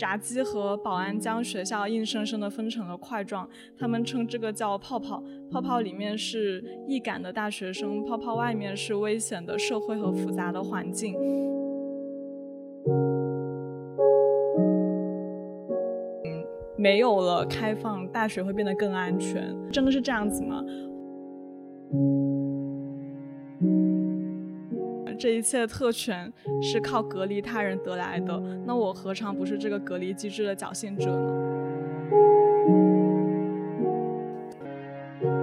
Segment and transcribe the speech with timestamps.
[0.00, 3.46] 炸鸡和保安将学校硬生生的分成了块状，
[3.78, 5.22] 他们称这个叫泡泡。
[5.52, 11.14] 泡泡里面是易感的大学生，泡泡外面是危险的社会和复杂的环境。
[16.24, 16.42] 嗯，
[16.78, 20.64] 没有了开放，大学会变得更安全，真的是这样子吗？
[25.20, 31.46] 这一切特权是靠隔离他人得来的，那我何尝不是这个隔离机制的侥幸者呢？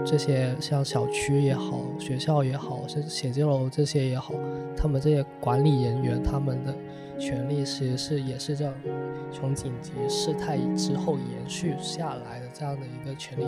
[0.04, 4.34] 这些像小区也好，学校也好，甚至写字楼这些也好，
[4.76, 6.74] 他们这些管理人员他们的
[7.20, 8.74] 权利其实是也是这样
[9.32, 13.44] 从紧急事态之后延续下来的这样的一个权利。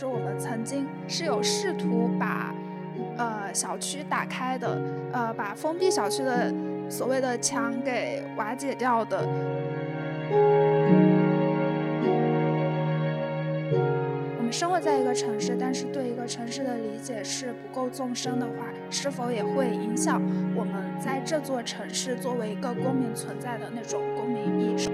[0.00, 2.54] 是我们曾经是有试图把，
[3.18, 4.80] 呃，小区打开的，
[5.12, 6.50] 呃，把封闭小区的
[6.88, 9.28] 所谓的墙给瓦解掉的。
[14.38, 18.52] 我们生活在一个城市，但是对一个城市的理解是不够纵深的话，
[18.88, 20.18] 是否也会影响
[20.56, 24.88] 我们在这座城市作为一个公民存在的那种公民意识？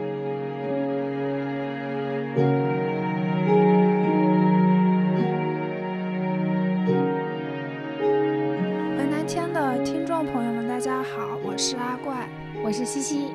[11.58, 12.28] 是阿怪，
[12.62, 13.28] 我是西西。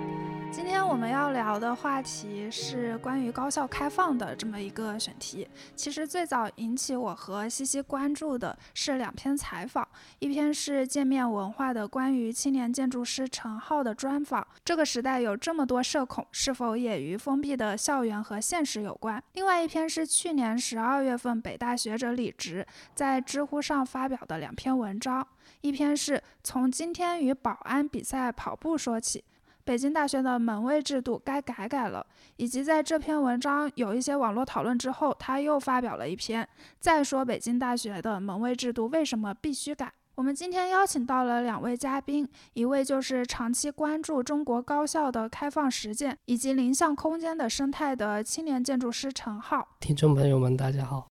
[0.51, 5.47] 今天我们要聊的话题是关于高校开放的这么一个选题。
[5.75, 9.87] 其实最早引起我和西西关注的是两篇采访，
[10.19, 14.45] 一篇是界面文化的关于青年建筑师陈浩的专访。
[14.63, 19.21] 这个时代有这么多社恐，是否也与封闭的校园和现实有关？
[19.33, 25.27] 另外一篇是去年十二月份北大学者李直在知乎上发表的两篇文章。
[25.61, 29.23] 一篇是从今天与保安比赛跑步说起，
[29.63, 32.05] 北京大学的门卫制度该改改了。
[32.37, 36.47] 以及在这篇文章有一些网络讨论之后，他又发表了一篇，
[36.79, 39.93] 再说北京大学的门卫制度为什么必须改。
[40.15, 49.67] 我们今天邀请到了两位嘉宾，一位就是长期关注中国高校的开放实践以及零向空间的生态的青年建筑师陈浩。
[49.79, 51.07] 听众朋友们，大家好，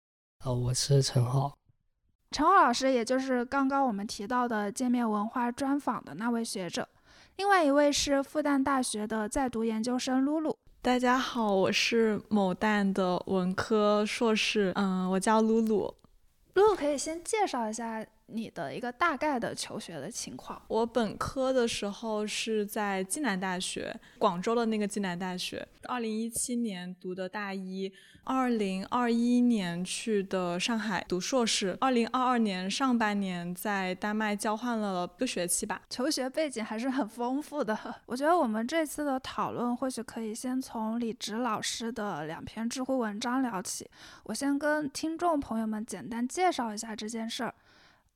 [0.45, 1.56] 呃，我是陈浩。
[2.37, 6.87] 陈浩老师，也就是刚刚我们提到的界面文化专访的那位学者，
[7.37, 10.55] 另外一位是复旦大学的在读研究生露露。
[10.83, 15.95] 大家好，我是某旦的文科硕士，嗯，我叫露露。
[16.53, 20.61] 露露可以先介绍一下你的一个大概的求学的情况。
[20.69, 27.93] 我本科的时候是在暨南大学，广州的那个暨南大学，二零一七年读的大一。
[28.29, 35.81] 二零二一年去的上海读硕士，二零二二年上半年在丹麦交换了个学期吧。
[35.89, 37.79] 求学背景还是很丰富的。
[38.07, 43.89] 我觉得我们这次的讨论或许可以先从李直老师的两篇知乎文章聊起。
[44.25, 47.55] 我先跟听众朋友们简单介绍一下这件事儿。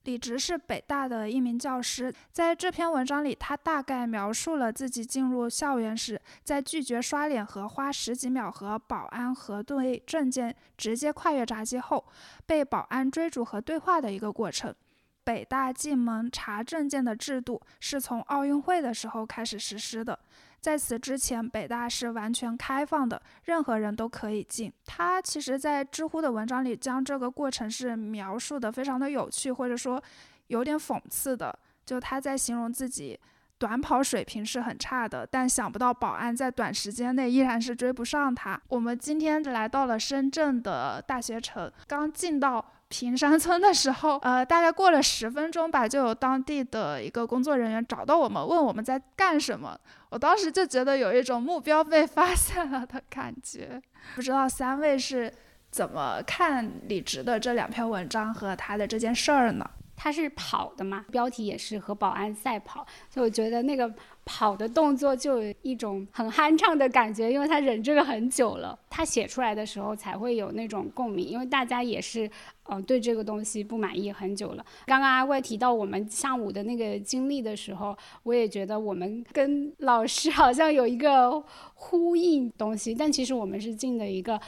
[0.05, 12.05] 李直是北大的一名教师，在这篇文章里，他大概描述了自己进入校园时，在拒绝刷脸和花十几秒和保安核对证件，直接跨越闸机后，
[12.47, 14.75] 被保安追逐和对话的一个过程。
[15.23, 20.19] 北大进门查证件的制度是从奥运会的时候开始实施的。
[20.61, 24.71] 在此之前，北大是完全开放的，任何人都可以进。
[24.85, 30.03] 他其实，在知乎的文章里，将这个过程是描述的非常的有趣，或者说
[30.49, 31.59] 有点讽刺的。
[31.87, 33.19] 就他在形容自己
[33.57, 38.61] 短跑水平是很差的，但想不到保安在短时间内依然是追不上他。
[38.69, 42.73] 我们今天来到了深圳的大学城，刚进到。
[42.91, 49.79] 平山村的时候， 呃，大概过了十分钟吧，就有当地的一个工作人员找到我们，问我们在干什么。
[50.11, 53.81] 我当时就觉得有一种目标被发现了的感觉。
[54.17, 55.33] 不知道三位是
[55.71, 59.65] 怎么看李直的这两篇文章和他的这件事儿呢？
[60.03, 63.93] 他是跑的嘛，标题也是和保安赛跑，所以我觉得那个
[64.25, 72.31] 跑的动作就有一种很酣畅的感觉，因为他忍这个很久了，他写出来的时候才会有那种共鸣，因为大家也是，
[72.65, 74.65] 呃，对这个东西不满意很久了。
[74.87, 81.43] 刚刚阿怪提到我们上午的那个经历的时候，我也觉得我们跟老师好像有一个
[81.75, 84.41] 呼应东西，但其实我们是进的一个。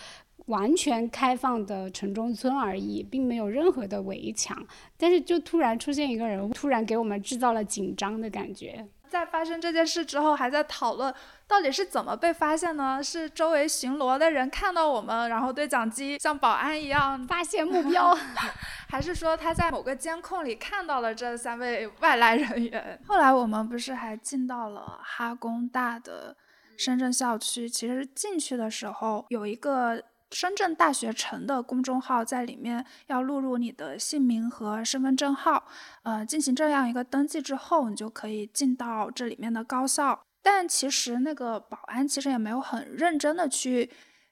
[0.46, 4.60] 完全开放的城中村而已，并没有任何的围墙，
[4.98, 8.84] 但是就突然出现一个人，突然给我们制造了紧张的感觉。
[9.12, 11.14] 在发生这件事之后，还在讨论
[11.46, 13.02] 到底是怎么被发现呢？
[13.02, 18.16] 是周围巡逻的人看到我们，然后对讲机像保安一样发现目标，
[18.88, 22.98] 还是说他在某个监控里看到了这三位外来人员？
[23.06, 26.34] 后来我们不是还进到了哈工大的
[26.78, 27.68] 深圳校区？
[27.68, 30.02] 其实进去的时候有一个。
[30.32, 35.64] 深圳大学城的公众号在里面要录入你的姓名和身份证号，
[36.02, 40.18] 呃，进行这样一个登记之后，你就可以进到这里面的高校。
[40.42, 43.90] 但其实那个保安其实也没有很认真的去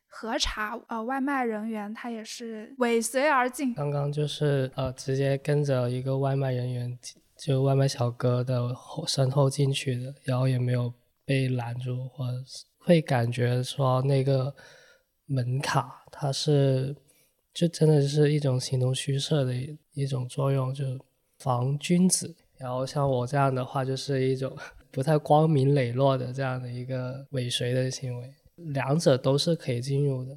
[0.09, 3.75] 核查，呃，外卖人员他也是尾随而进。
[3.75, 6.99] 刚刚就是呃，直接跟着一个外卖人员，
[7.37, 10.93] 就外卖小哥的后身后进去的，然后也没有
[11.25, 12.25] 被拦住，或
[12.79, 14.55] 会感觉说那个。
[15.33, 16.97] 门卡，它是
[17.55, 19.55] 就真的是一种形同虚设的
[19.95, 20.85] 一种作用，就
[21.39, 22.35] 防君子。
[22.59, 24.57] 然后像我这样的话，就是一种
[24.91, 28.35] 不太光明磊落的这样的一个尾随的行为。
[28.57, 30.37] 两者都是可以进入的。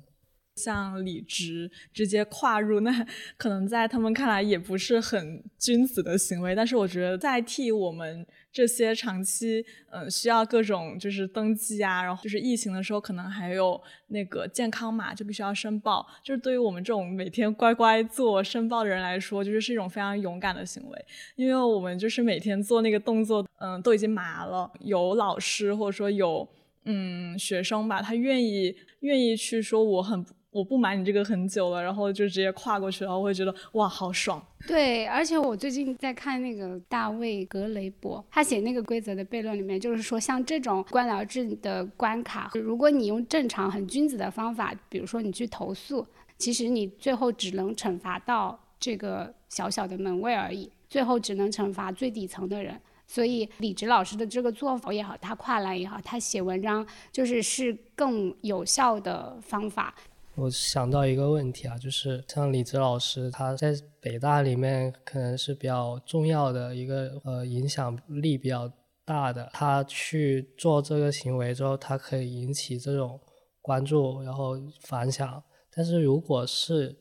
[0.58, 3.06] 像李直直接跨入，那
[3.36, 6.54] 可能在他们看来也不是很君子的行为。
[6.54, 8.26] 但是我觉得代替我们。
[8.54, 21.06] 这些长期嗯需要各种就是登记啊，然后就是疫情的时候可能还有那个健康码就必须要申报，就是对于我们这种每天乖乖做申报的人来说，就是是一种非常勇敢的行为，
[21.36, 24.72] 因为我们就是每天做那个动作，嗯都已经麻了。
[24.82, 26.48] 有老师或者说有
[26.86, 30.24] 嗯学生吧，他愿意愿意去说我很。
[30.54, 34.42] 我不瞒你这个很久了，然后就直接跨过去，然后会觉得哇，好爽。
[34.68, 46.06] 对，而且我最近在看那个大卫格雷伯，他写那个规则的悖论里面，就是说像这种官僚制的关卡，如果你用正常很君子的方法，比如说你去投诉，
[46.38, 52.80] 其实你最后只能惩罚到这个小小的门卫而已，最后只能惩罚最底层的人。
[53.06, 59.94] 所以李直老师的这个做法也好，他跨栏也好，他写文章就是是更有效的方法。
[60.36, 63.72] 我想到一个问题啊，就是像李子老师，他在
[64.02, 68.68] 北大里面可能是比较重要的一个呃影响力比较
[69.06, 73.20] 大的，他去做这个行为之后，他可以引起这种
[73.62, 75.44] 关注，然后反响。
[75.72, 76.98] 但是如果是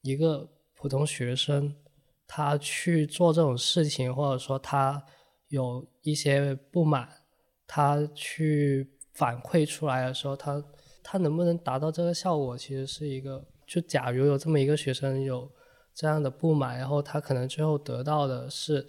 [0.00, 1.76] 一个普通学生，
[2.26, 5.04] 他去做这种事情，或者说他
[5.48, 7.06] 有一些不满，
[7.66, 10.64] 他去反馈出来的时候，他。
[11.10, 15.50] 他能不能达到这个效果，其实是一个，就假如有这么一个学生有
[15.92, 18.86] 这样的不满，然后他可能最后得到的是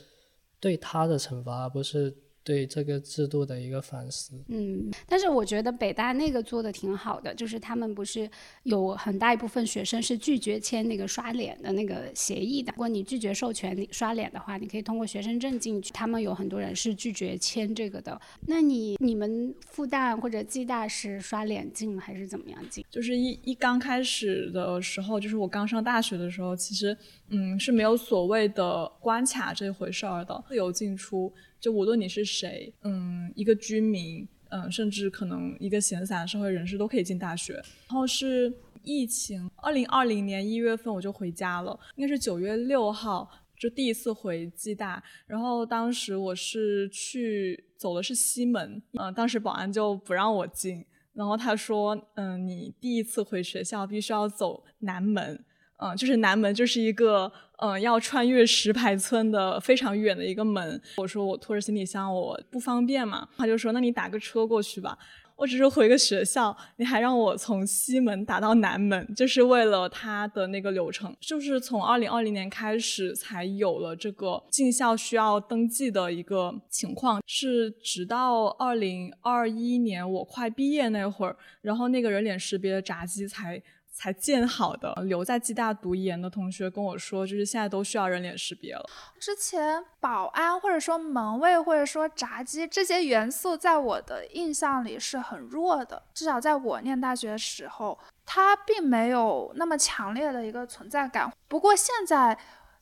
[0.60, 2.16] 对他的惩罚，而不是。
[2.44, 4.34] 对这个制度的一个反思。
[4.48, 8.30] 嗯，但是我觉得北大那个做的挺好的，就是他们不是
[8.64, 12.72] 有很大一部分学生是拒绝签那个刷脸的那个协议的。
[12.76, 15.92] 如果你拒绝授权刷脸的话，你可以通过学生证进去。
[15.94, 18.20] 他们有很多人是拒绝签这个的。
[18.48, 22.84] 那你你们复旦或者暨大是刷脸进还是怎么样进？
[22.90, 26.98] 就是一一刚开始的时候，就是我刚上大学的时候，其实
[27.30, 31.32] 嗯是没有所谓的关卡这回事儿的，自由进出。
[31.62, 37.54] 就无论你是谁，嗯，一个居民，嗯，甚至可能一个闲散的社会人士都可以进大学。
[37.54, 38.52] 然后是
[38.84, 45.02] 疫情，二零二零年一月份我就回家了，应该是九月六号就第一次回暨大。
[45.28, 50.84] 然后当时我是去走的是西门，嗯，当时保安就不让我进，
[51.14, 55.46] 然后他说，嗯，你第一次回学校必须要走南门。
[55.82, 60.80] 嗯，就是南门就是一个嗯要穿越石牌村的非常远的一个门。
[60.98, 64.98] 我说我拖着行李箱我不方便嘛，他就说那你打个车过去吧。
[65.38, 71.12] 我只是回个学校，你还让我从西门打到南门，就是为了他的那个流程。
[71.20, 83.60] 就是从二零二零年开始才有了这个进校需要登记的一个情况，是直到二零二一年我快毕业那会儿，然后那个人脸识别的闸机才。
[83.92, 88.90] 才建好的，留在暨大读研的同学跟我说，就是现在都需要人脸识别了。
[89.20, 101.32] 之前保安或者说门卫或者说闸机这些元素，在我的印象里是很弱的，至少在我念大学的时候，它并没有那么强烈的一个存在感。
[101.48, 102.38] 不过现在，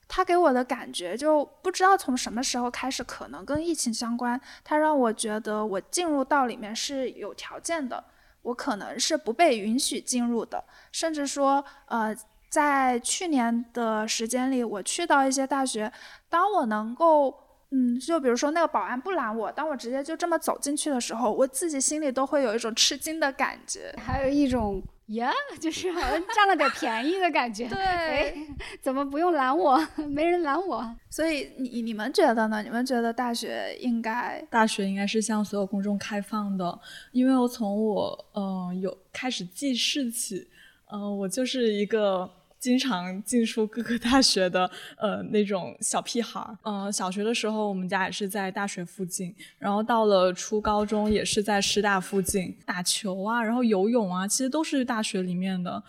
[0.07, 8.05] 它给我的感觉就不知道从什么时候开始，可能跟疫情相关，它让我觉得我进入到里面是有条件的。
[8.41, 12.15] 我可能是不被允许进入的，甚至说，呃，
[12.49, 15.91] 在去年的时间里，我去到一些大学，
[16.29, 17.37] 当我能够
[17.71, 27.67] 嗯，就比如说那个保安不拦我，当我直接就这么走进去的时候，我自己心里都会有一种吃惊的感觉，还有一种呀，就是好像占了点便宜的感觉。
[27.69, 28.35] 对，
[28.81, 29.79] 怎么不用拦我？
[30.09, 30.83] 没人拦我。
[31.11, 32.63] 所以你你们觉得呢？
[32.63, 34.43] 你们觉得大学应该？
[34.49, 36.79] 大学应该是向所有公众开放的，
[37.11, 40.47] 因为我从我嗯有开始记事起，
[40.91, 42.27] 嗯，我就是一个。
[42.59, 46.57] 经常进出各个大学的，呃，那种小屁孩儿。
[46.63, 55.81] 嗯，小学的时候我们家也是在大学附近，然后到了初高中也是在师大附近打球啊，然后游泳啊，其实都是大学里面的。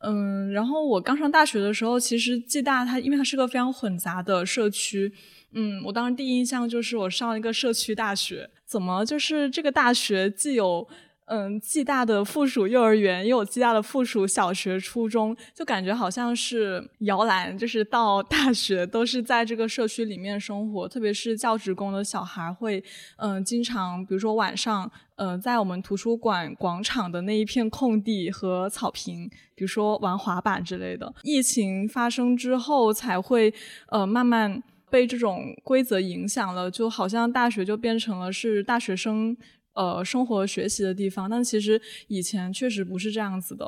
[0.00, 5.12] 嗯，然后我刚上大学的时候，其实暨大它因为它是个非常混杂的社区，
[5.52, 10.86] 嗯，我当时第一印象就是我上了一个社区大学，怎么就是这个大学既有。
[11.26, 20.88] 嗯，暨大的附属幼儿园也有暨大的附属小学、初中，就感觉好像是摇篮，就是到大学都是在这个社区里面生活。
[20.88, 22.82] 特别是教职工的小孩会，
[23.16, 31.12] 嗯，经常比如说晚上，嗯，在我们图书馆广场的那一片空地和草坪，比如说玩滑板之类的。
[31.22, 33.52] 疫情发生之后，才会
[33.88, 39.36] 呃慢慢被这种规则影响了，就好像大学就变成了是大学生。
[39.76, 43.64] 呃，生活学习的地方，但其实以前确实不是这样子的。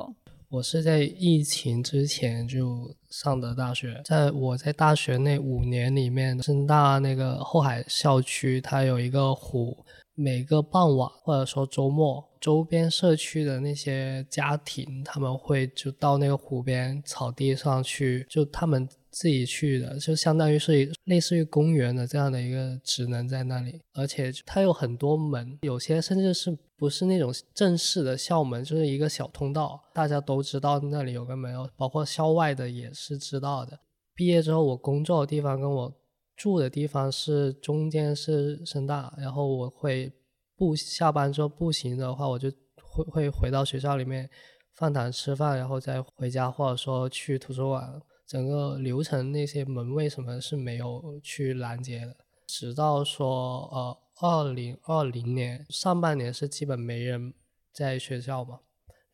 [0.49, 9.77] 我是在疫情之前就上的大学，在我在大学那五年里面，深大那个后海校区，它有一个湖，
[10.15, 18.89] 每个傍晚或者说周末，周边社区的那些家庭，他们会就到那个湖边草地上去，就他们。
[19.19, 33.77] 自己去的，就相当于是类似于公园的这样的一个职能在那里，而且它有很多门，有些甚至是不是那种正式的校门，就是一个小通道，大家都知道那里有个门，包括校外的也是知道的。
[34.15, 35.93] 毕业之后，我工作的地方跟我
[36.37, 40.13] 住的地方是中间是深大，然后我会
[40.57, 42.49] 步下班之后步行的话，我就
[42.81, 44.31] 会会回到学校里面
[44.77, 48.01] 饭堂吃饭，然后再回家，或者说去图书馆。
[48.29, 52.15] 整个流程那些门卫什么是没有去拦截的？
[52.47, 57.33] 直到说呃二零二零年上半年是基本没人
[57.73, 58.61] 在学校嘛，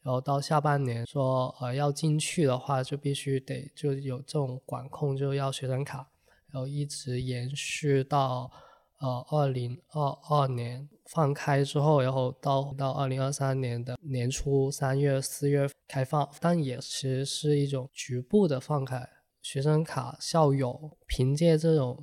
[0.02, 6.09] 然后到下半年说呃要进去的话就必须得就有这种管控，就要学生卡，
[6.50, 8.50] 然后一直延续到
[8.98, 10.88] 呃二零二二年。
[11.10, 19.06] 放开之后，然后到到二零二三年的年初三月四月开放，但也其实是一种局部的放开。
[19.42, 22.02] 学生卡校友凭借这种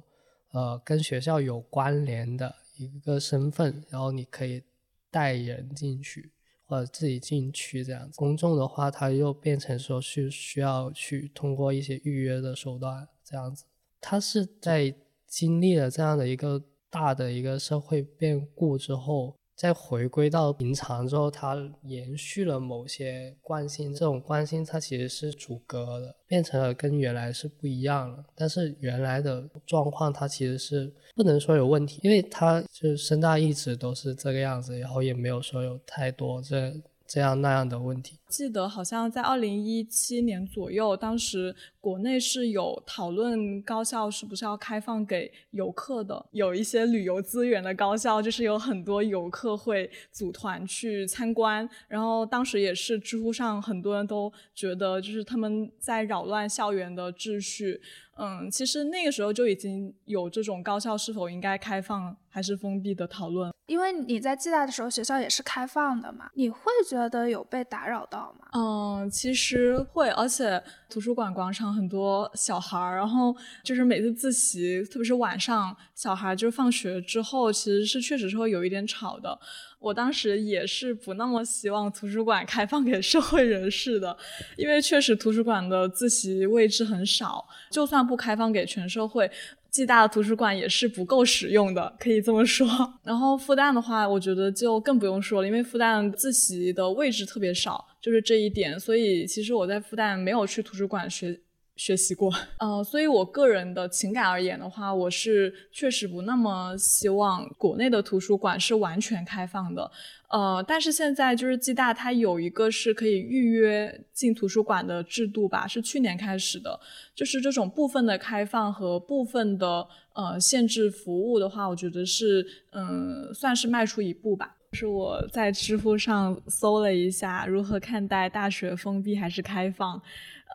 [0.51, 4.63] 呃跟学校有关联的一个身份，然后你可以
[5.09, 6.31] 带人进去
[6.67, 8.15] 或者自己进去这样子。
[8.15, 13.65] 公众的话，它又变成说是需要去通过一些预约的手段这样子。
[13.99, 14.93] 它是在
[15.25, 16.63] 经历了这样的一个。
[16.91, 23.93] 大的一个社会变故之后，再回归到平常之后，它延续了某些惯性。
[23.93, 28.23] 这种惯性它其实是阻隔的，变成了跟原来是不一样了。
[28.35, 36.73] 但是原来的状况它其实是不能说有问题，因为它就是深大一直都是这个样子，然后也没有说有太多这。
[37.13, 57.81] 这样那样的问题，记得好像在二零一七年左右，当时国内是有讨论高校是不是要开放给游客的，有一些旅游资源的高校，就是有很多游客会组团去参观，然后当时也是知乎上很多人都觉得，就是他们在扰乱校园的秩序。
[58.17, 63.51] 嗯，其实那个时候就已经有这种高校是否应该开放还是封闭的讨论。
[63.67, 68.47] 因为你在暨大的时候，学校也是开放的嘛，你会觉得有被打扰到吗？
[68.53, 73.33] 嗯，其实会，而且图书馆广场很多小孩儿，然后
[73.63, 79.39] 就是每次自习，特别是晚上，小孩就是放学之后，其实是确实是会有一点吵的。
[79.79, 84.15] 我当时也是不那么希望图书馆开放给社会人士的，
[84.57, 89.31] 因为确实图书馆的自习位置很少，就算不开放给全社会，
[89.71, 92.67] 暨大的图书馆也是不够使用的，可以这么说。
[93.03, 101.39] 然后复旦的话，我觉得就更不用说了，因为复旦自习的位置特别少，就是这一点，所以其实我在复旦没有去图书馆学。
[101.81, 109.89] 学习过，呃，所以我个人的情感而言的话，我是确实不那么希望国内的图书馆是完全开放的，
[110.29, 116.79] 呃，但是现在就是暨大它有一个是可以预约进图书馆的制度吧，是去年开始的，
[117.15, 124.57] 就是这种部分的开放和部分的呃限制服务的话，我觉得是嗯算是迈出一步吧。
[124.73, 130.01] 是我在知乎上搜了一下如何看待大学封闭还是开放，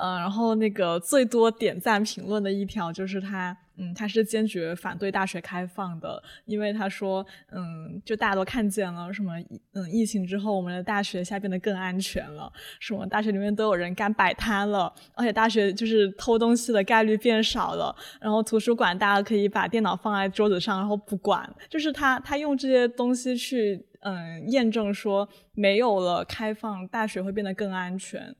[0.00, 9.32] 嗯，然后那个最多点赞评论的一条就是他，嗯，他是坚决反对大学开放的，因为他说，嗯，就大家都看见了什么，
[9.72, 23.86] 嗯，疫情之后我们的大学现在变得更安全了，什么大学里面都有人干摆摊了，而且大学就是偷东西的概率变少了，然后图书馆大家可以把电脑放在桌子上，然后不管，就是他他用这些东西去。
[24.02, 28.32] 嗯，验证说没有了开放，大学会变得更安全，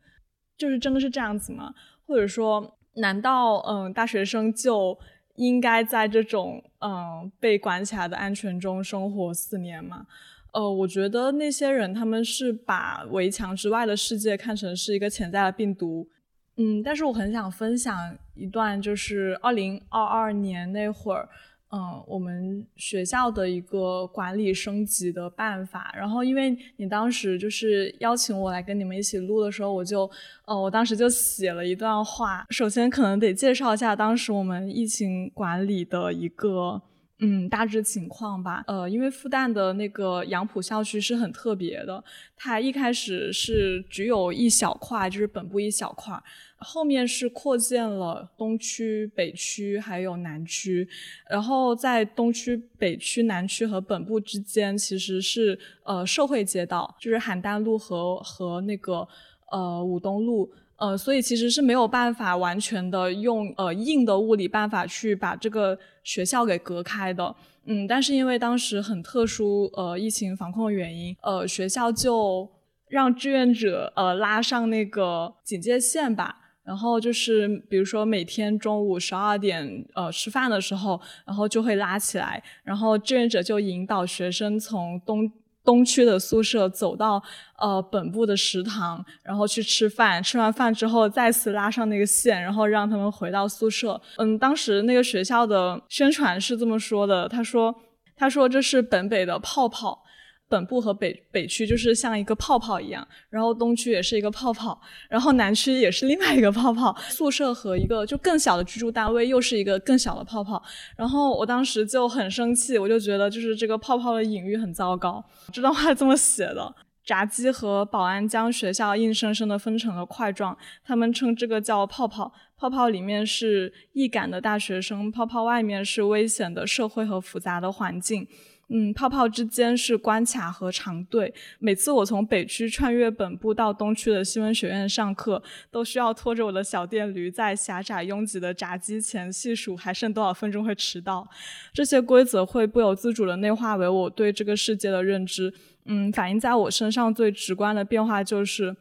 [0.57, 1.75] 就是真的是这样子吗？
[2.07, 4.99] 或者说，难道嗯，大学生就
[5.35, 10.07] 应该在这种嗯被管起来的安全中生活四年吗？
[10.53, 16.09] 呃，我觉得那些人他们是把围墙之外的世界看成是一个潜在的病毒。
[16.57, 21.29] 嗯，但是我很想分享一段，就是二零二二年那会儿。
[21.73, 25.93] 嗯，我们学校的一个管理升级的办法。
[25.97, 30.09] 然后，因为你当时就是邀请我来跟你们一起录的时候，我就，
[30.47, 32.47] 呃，我当时就写了一段话。
[32.51, 36.81] 首先，可能得介绍一下当时我们疫情管理的一个，
[37.19, 38.63] 嗯，大致情况吧。
[38.69, 42.03] 呃，因为复旦的那个杨浦校区是很特别的，
[42.37, 46.15] 它一开始是只有一小块，就是本部一小块。
[46.59, 50.89] 后面是扩建了东区、北区还有南区，
[51.29, 59.07] 然后在东区、北区、南区和本部之间，其实是呃社会街道，就是邯郸路和和那个
[59.53, 67.37] 呃武东路，呃，所以其实是没有办法完全的用呃硬的物理办法去把这个学校给隔开的，
[67.67, 72.51] 嗯，但是因为当时很特殊，呃，疫情防控原因，呃，学校就
[72.89, 76.45] 让志愿者呃拉上那个警戒线吧。
[76.67, 85.31] 然后就是，比如说每天中午十二点，呃，吃饭的时候，然后就会拉起来，然后志愿者就引导学生从东
[85.65, 87.23] 东区的宿舍走到
[87.59, 94.01] 呃本部的食堂，然后去吃饭，吃完饭之后再次拉上那个线，然后让他们回到宿舍。
[94.17, 97.75] 嗯，当时那个学校的宣传是这么说的，他说，
[98.17, 100.03] 他说这是本北的泡泡。
[100.49, 110.63] 本部和北北区就是像一个泡泡一样，然后东区也是一个泡泡，然后南区也是另外一个泡泡，宿舍和一个就更小的居住单位又是一个更小的泡泡。
[110.97, 115.25] 然后我当时就很生气，我就觉得就是这个泡泡的隐喻很糟糕。
[115.53, 116.75] 这段话这么写的：
[117.05, 122.33] 炸鸡和保安将学校硬生生地分成了块状，他们称这个叫泡泡。
[122.59, 128.27] 泡泡里面是易感的大学生，泡泡外面是危险的社会和复杂的环境。
[128.69, 131.33] 嗯，泡泡之间是关卡和长队。
[131.59, 141.29] 每次我从北区穿越本部到东区的新闻学院上课，都需要拖着我的小电驴在狭窄拥挤的闸机前细数还剩多少分钟会迟到。
[141.73, 145.55] 这些规则会不由自主地内化为我对这个世界的认知。
[145.85, 148.77] 嗯，反映在我身上最直观的变化就是。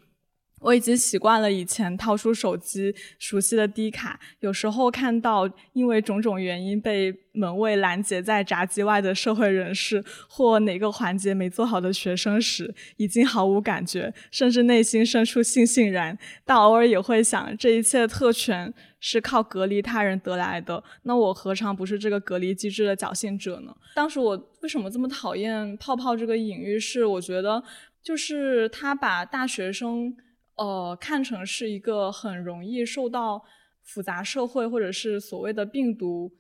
[0.65, 16.17] 我已经习惯了以前掏出手机熟悉的低卡，有时候看到因为种种原因被门卫拦截在闸机外的社会人士或哪个环节没做好的学生时，已经毫无感觉，甚至内心深处悻悻然。
[16.43, 23.75] 但偶尔也会想，这一切特权是靠隔离他人得来的，那我何尝不是这个隔离机制的侥幸者呢？
[23.93, 26.80] 当时我为什么这么讨厌“泡泡”这个隐喻？
[26.80, 27.63] 是我觉得，
[28.01, 30.17] 就是他把大学生。
[30.56, 33.44] 呃，看成是一个很容易受到
[33.84, 36.32] 复杂社会或者是所谓的病毒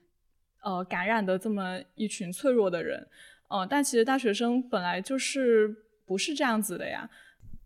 [0.63, 3.07] 呃感染的这么一群脆弱的人，
[3.49, 5.75] 呃，但其实大学生本来就是
[6.05, 7.09] 不是这样子的呀。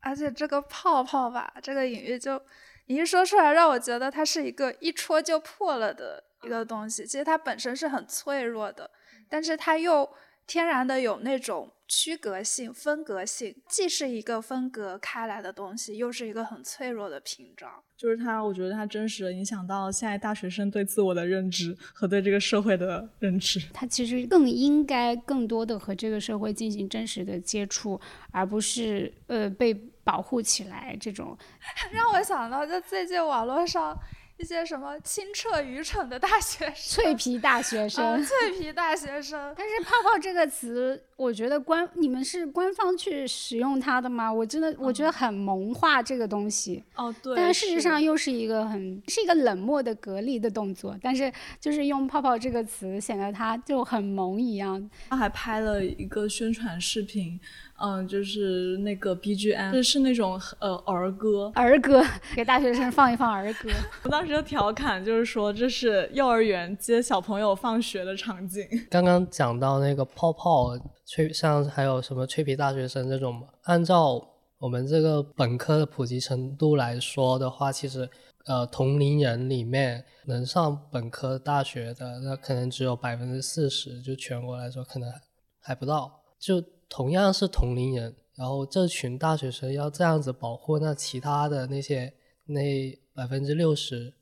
[0.01, 2.41] 而且这个泡泡吧，这个隐喻就
[2.87, 7.05] 你一说出来，让我觉得它是一个一戳就破了的一个东西。
[7.05, 8.89] 其实它本身是很脆弱的，
[9.29, 10.09] 但是它又
[10.49, 11.69] 天然的有那种。
[11.91, 17.67] 区隔性、分隔性，既是一个分隔开来的东西，又是一个很脆弱的屏障。
[17.97, 23.59] 就是它，我觉得它真实的影响到现在大学生对自我的认知和对这个社会的认知。
[23.73, 27.99] 它其实更应该更多的和这个社会进行真实的接触，
[28.31, 31.35] 而不是呃被保护起来这种。
[31.91, 33.97] 让我想到，就最近网络上。
[34.39, 39.53] 一些什么清澈愚蠢的大学生，脆皮大学生，脆皮大学生。
[39.57, 44.31] 但是“泡泡”这个词，我觉得官你们是官方去使用它的吗？
[44.31, 46.81] 我真的我觉得很萌化这个东西。
[46.95, 47.35] 哦，对。
[47.35, 50.97] 但事实上又是一个很是一个冷漠的隔离的动作。
[51.01, 51.29] 但是
[51.59, 54.89] 就是用“泡泡”这个词，显得它就很萌一样。
[55.09, 57.37] 他还拍了一个宣传视频。
[57.81, 62.03] 嗯，就是那个 BGM，是是那种呃儿歌，儿歌
[62.35, 63.69] 给大学生放一放儿歌。
[64.03, 68.65] 我当时就调侃，就是说这是幼儿园接小朋友放学的场景。
[68.89, 70.77] 刚刚讲到那个泡泡，
[71.09, 73.43] 脆像还有什么脆皮大学生这种。
[73.63, 74.23] 按照
[74.59, 78.07] 我们这个本科的普及程度来说的话，其实
[78.45, 85.11] 呃同龄人里面能上本科大学的，那可能只有百分之四十，就全国来说可能
[85.59, 86.21] 还不到。
[86.37, 92.13] 就同样是同龄人，然后这群大学生要这样子保护，那其他的那些
[92.45, 94.13] 那百分之六十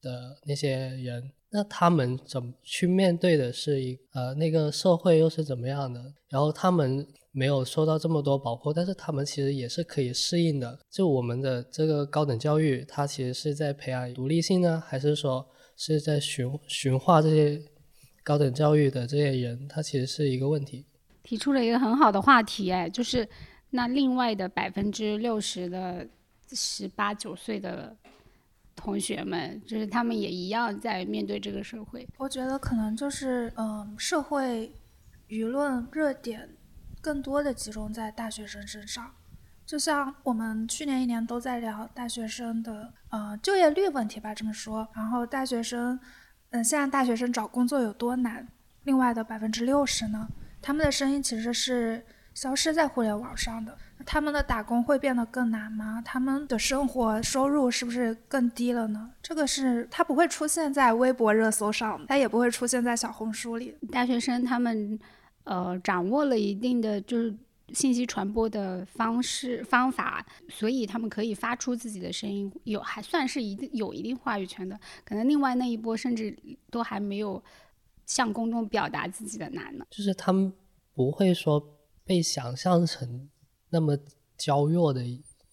[0.00, 1.32] 的那些人。
[1.56, 5.98] 那他们怎么去面对的是一呃那个社会又是怎么样的？
[6.28, 10.78] 然后他们没有受到这么多保护，但是他们其实也是可以适应的。
[10.90, 15.46] 就我们的这个高等教育，它其实是在培养独立性呢，还是说
[15.78, 17.58] 是在驯驯化这些
[18.22, 19.66] 高等教育的这些人？
[19.66, 20.84] 它其实是一个问题。
[21.22, 23.26] 提出了一个很好的话题，哎，就是
[23.70, 26.06] 那另外的百分之六十的
[26.52, 27.96] 十八九岁的。
[28.76, 32.06] 同学们，就是他们也一样在面对这个社会。
[32.18, 34.72] 我觉得可能就是，嗯，社会
[35.28, 36.48] 舆论热点
[37.00, 39.10] 更多的集中在大学生身上。
[39.64, 44.86] 就像我们去年一年都在聊大学生的，呃，就业率问题吧，这么说。
[44.94, 45.98] 然后大学生，
[46.50, 48.46] 嗯，现在大学生找工作有多难？
[48.84, 50.28] 另外的百分之六十呢，
[50.62, 52.06] 他们的声音其实是
[52.36, 53.76] 消失在互联网上的。
[54.04, 56.02] 他们的打工会变得更难吗？
[56.04, 59.10] 他们的生活收入是不是更低了呢？
[59.22, 63.74] 这个是他不会出现在微博热搜上，他也不会出现在小红书里。
[63.90, 64.98] 大学生他们，
[65.44, 67.34] 呃，掌握了一定的就是
[67.72, 74.78] 信息传播的方式方法，所以他们可以发出自己的声音，有还算是一定有一定话语权的。
[75.06, 76.36] 可能另外那一波甚至
[76.70, 77.42] 都还没有
[78.04, 79.86] 向公众表达自己的难呢。
[79.88, 80.52] 就是他们
[80.92, 81.58] 不会说
[82.06, 83.28] 被想象成。
[83.68, 83.98] 那么
[84.38, 85.02] 娇弱的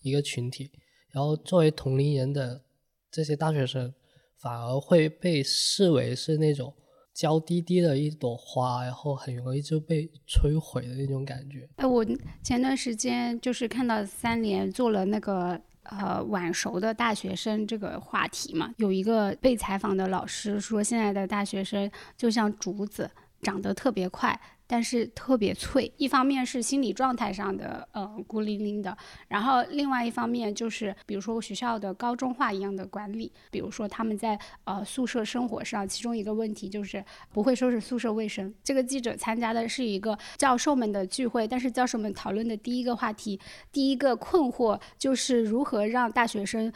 [0.01, 0.71] 一个群体，
[1.09, 2.61] 然后作为同龄人的
[3.09, 3.91] 这些大学生，
[4.37, 6.71] 反而会被视为是那种
[7.11, 11.67] 娇滴滴的一朵花，然后很容易就被摧毁的那种感觉。
[11.77, 12.05] 哎，我
[12.43, 23.09] 前段时间就是看到三联做了那个呃晚熟的大学生这个话题嘛，有一个被采访的老师说，现在的大学生就像竹子，
[23.41, 24.39] 长得特别快。
[24.65, 28.97] 但是特别脆，一方面是心理状态上的呃孤零零的，
[29.27, 38.53] 然后另外一方面就是比如说学校的高中化一样的管理，比如说他们在呃宿舍生活上，其中一个问题就是不会收拾宿舍卫生。
[38.63, 43.39] 这个记者参加的是一个教授们的聚会，但是教授们讨论的第一个话题，
[43.71, 46.71] 第一个困惑就是如何让大学生。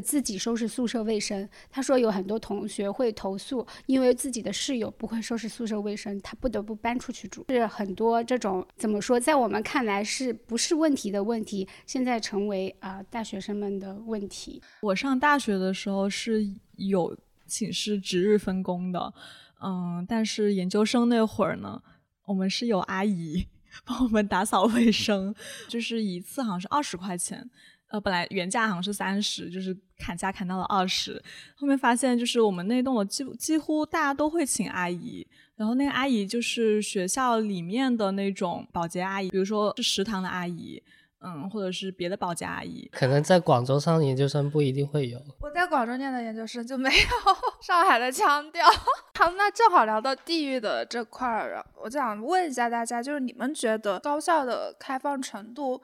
[0.00, 1.48] 自己收拾宿舍卫生。
[1.70, 7.44] 他说有很多同学会投诉，因为自己的室友不会收拾宿舍卫生，他不得不搬出去住。
[7.50, 14.60] 是很多这种怎么说，在我们看来是不是问题的问题，现在成为啊大学生们的问题。
[14.82, 19.14] 我上大学的时候是有寝室值日分工的，
[19.62, 21.80] 嗯，但是研究生那会儿呢，
[22.24, 23.46] 我们是有阿姨
[23.84, 25.34] 帮我们打扫卫生，
[25.68, 27.48] 就是一次好像是二十块钱。
[27.88, 31.22] 呃，本来原价好像是三十，就是砍价砍到了二十。
[31.56, 40.82] 后面发现，就是我们那栋楼几几乎大家都会请阿姨，然后那个阿姨就是学校里面的那种保洁阿姨，比如说是食堂的阿姨，
[41.20, 42.86] 嗯，或者是别的保洁阿姨。
[42.92, 45.18] 可能在广州上研究生不一定会有。
[45.40, 46.96] 我在广州念的研究生就没有
[47.66, 48.66] 上海的腔调。
[49.18, 55.82] 好，那正好聊到地域的这块儿，我就想问一下大家，就是你们觉得高校的开放程度？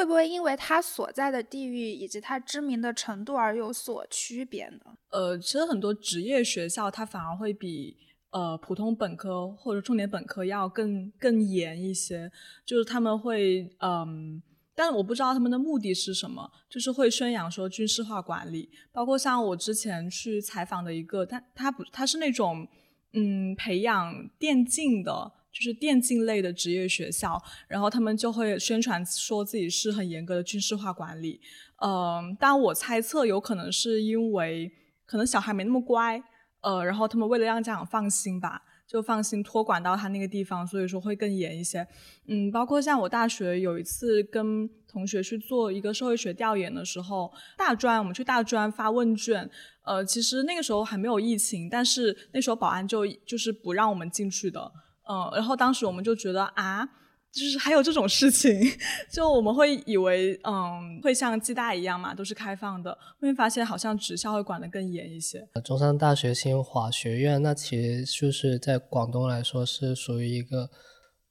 [0.00, 4.80] 会不会因为它所在的地域以及它知名的程度而有所区别呢？
[5.10, 7.98] 呃，其实很多职业学校它反而会比
[8.30, 12.32] 呃普通本科或者重点本科要更更严一些，
[12.64, 14.42] 就是他们会嗯，
[14.74, 22.66] 但我不知道他们的目的是什么，就是会宣扬说军事化管理，包括像我之前去采访的一个，他他不他是那种
[23.12, 25.32] 嗯培养电竞的。
[25.52, 31.40] 就是电竞类的职业学校，然后他们就会宣传说自己是很严格的军事化管理。
[31.82, 34.70] 嗯，但我猜测有可能是因为
[35.06, 36.22] 可能小孩没那么乖，
[36.60, 41.86] 呃，然后他们为了让家长放心吧，就放心托管到他那个地方，所以说会更严一些。
[42.28, 49.50] 嗯，包括像我大学有一次跟同学去做一个社会学调研的时候，大专我们去大专发问卷，
[49.84, 54.70] 呃，其实那个时候还没有疫情，但是那时候保安就就是不让我们进去的。
[55.10, 56.86] 嗯，然后当时我们就觉得啊，
[57.32, 58.52] 就是还有这种事情，
[59.12, 65.48] 就我们会以为嗯会像暨大一样嘛，都是开放的，后面发现好像职校会管得更严一些。
[65.64, 70.70] 中山大学新华学院那其实就是在广东来说是属于一个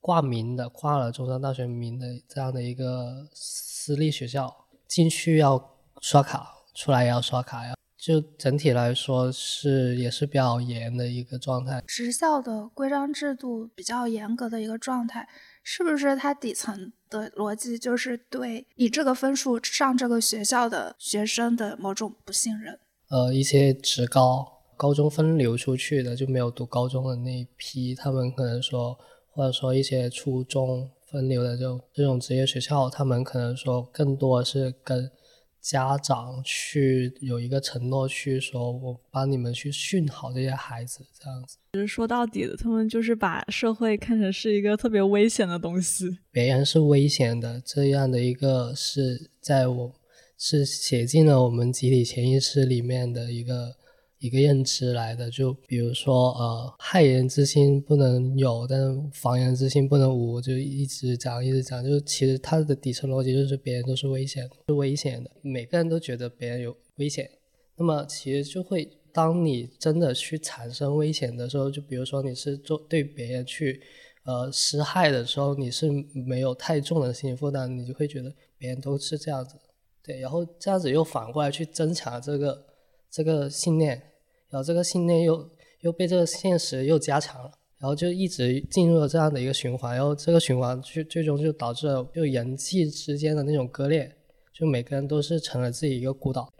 [0.02, 4.54] 挂名的，挂了中山大学名的这样的一个私立学校，
[4.88, 7.79] 进去要刷卡，出来也要刷卡呀。
[8.00, 11.84] 就整体来说是也是比较严的一个状态。
[11.86, 15.28] 职校的规章制度比较严格的一个状态，
[15.62, 22.80] 是不是它底层的逻辑就是对以这个分数上这个学校的学生的某种不信任？
[23.10, 28.98] 呃，一些职高高中分流出去的就没有读高中的那一批，他们可能说，
[29.34, 35.12] 或者说一些初中分流的就这种职业学校，他们可能说更多是跟。
[35.62, 41.58] 家长去有一个承诺，去说我帮你们去训好这些孩子，这样子。
[41.74, 46.18] 其实说到底的，他们就是把社会看成是一个特别危险的东西。
[46.32, 49.94] 别人是危险的，这样的一个是在我
[50.38, 53.76] 是写进了我们集体潜意识里面的一个。
[54.20, 67.30] 一个认知来的，就比如说，呃，害人之心不能有，但是防人之心不能无，就一直讲，一直讲，就其实它的底层逻辑就是别人都是危险，是危险的，每个人都觉得别人有危险，
[67.78, 73.82] 那么其实就会，当你真的去产生危险的时候，就比如说你是做对别人去，
[74.26, 79.56] 呃，施害的时候，你是没有太重的心理负担，你就会觉得别人都是这样子，
[80.04, 82.66] 对，然后这样子又反过来去增强这个
[83.10, 84.04] 这个信念。
[84.52, 85.48] 然后这个信念又
[85.82, 94.12] 又被这个现实又加强了，然后就一直进入了这样的一个循环，然后这个循环最最终就导致了就人际之间的那种割裂，
[94.52, 96.52] 就每个人都是成了自己一个孤岛。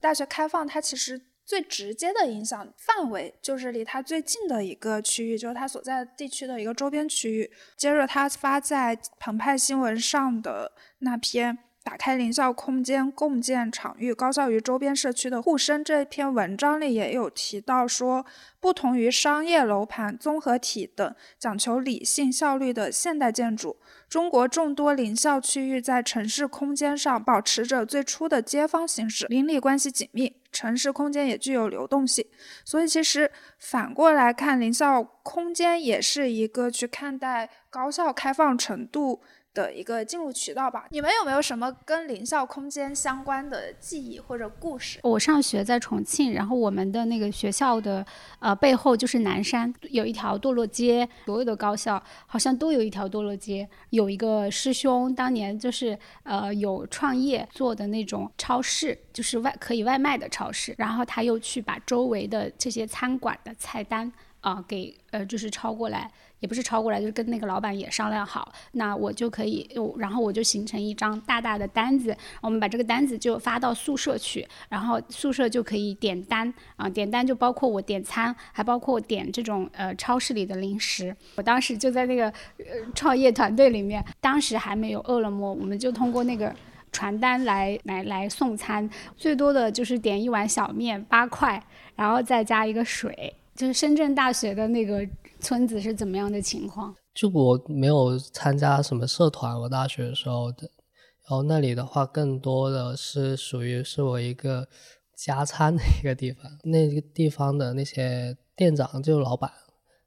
[0.00, 1.33] 大学开放，它其实。
[1.44, 7.50] 最直接的影响范围就是离它最近的一个区域，就是它所在地区的一个周边区域。
[7.76, 11.58] 接着，它发在澎湃新闻上的那篇。
[11.84, 15.84] 打开林校空间，共建场域，高效于周边社区的互生。
[15.84, 18.24] 这篇文章里也有提到说，
[18.58, 23.76] 不同于商业楼盘、综合体等讲求理性效率的现代建筑，
[24.08, 32.24] 中国众多林校区域在城市空间上保持着最初的街坊形式，邻里关系紧密，城市空间也具有流动性。
[32.64, 39.20] 所以，其实反过来看，林校空间也是一个去看待高校开放程度。
[39.54, 40.86] 的一个进入渠道吧。
[40.90, 44.98] 你们有没有什么跟林校空间相关的记忆或者故事？
[45.04, 48.04] 我上学在重庆，然后我们的那个学校的
[48.40, 51.08] 呃背后就是南山，有一条堕落街。
[51.24, 53.68] 所有的高校好像都有一条堕落街。
[53.90, 66.10] 有一个师兄当年就是呃有创业做的那种超市，就是外可以外卖的超市，然后他又去把周围的这些餐馆的菜单啊给呃就是抄过来。
[66.40, 69.68] 也不是抄过来，就是跟那个老板也商量好，那我就可以，
[69.98, 81.16] 然后我就形成一张大大的单子，我们把这个单子就发到宿舍去，然后宿舍就可以点单啊，点单就包括我点餐，还包括点这种呃超市里的零食。
[81.36, 86.54] 我当时就在那个呃创业团队里面，当时还没有饿了么，我们就通过那个
[86.92, 91.62] 传单来来来送餐，最多的就是点一碗小面八块，
[91.96, 95.06] 然后再加一个水，就是深圳大学的那个。
[95.40, 96.94] 村子是怎么样的情况？
[97.12, 100.62] 就我没有参加什么社团，我大学的时候的，
[101.28, 104.66] 然后那里的话更多的是属于是我一个
[105.14, 106.50] 加餐的一个地方。
[106.62, 109.50] 那个地方的那些店长就老板，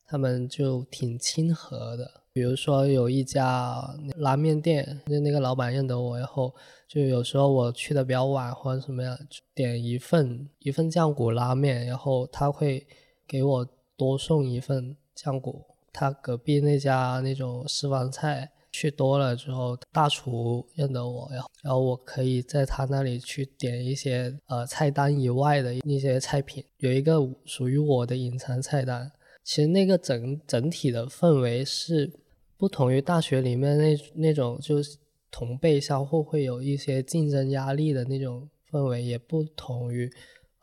[0.07, 2.09] 他们就挺亲和的。
[2.33, 6.51] 比如说有一家拉面店，就那个老板认得我以后，
[6.87, 9.15] 就有时候我去的比较晚或者什么样，
[9.53, 12.87] 点一份一份酱骨拉面，然后他会
[13.27, 14.95] 给我多送一份。
[15.19, 21.27] 酱骨，他隔壁那家那种私房菜去多了之后，大厨认得我，
[21.63, 29.11] 然后我可以在他那里去点一些呃菜单以外的一些菜品，有一个属于我的隐藏菜单。
[29.43, 32.13] 其实那个整整体的氛围是
[32.57, 34.99] 不同于大学里面那那种就是
[35.31, 40.07] 同辈相互会有一些竞争压力的那种氛围，也不同于。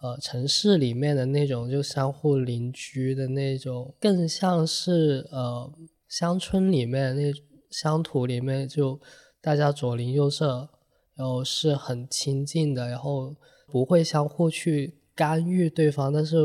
[0.05, 5.73] 呃，城市里面的那种就相互邻居的那种，更像是呃
[6.09, 7.33] 乡村里面那
[7.71, 9.01] 乡土里面就
[9.41, 10.69] 大家左邻右舍，
[11.15, 13.35] 然后是很亲近的，然后
[13.69, 16.37] 不会相互去干预对方，但是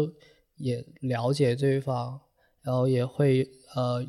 [0.56, 2.18] 也了解对方，
[2.62, 3.46] 然后也会
[3.76, 4.02] 呃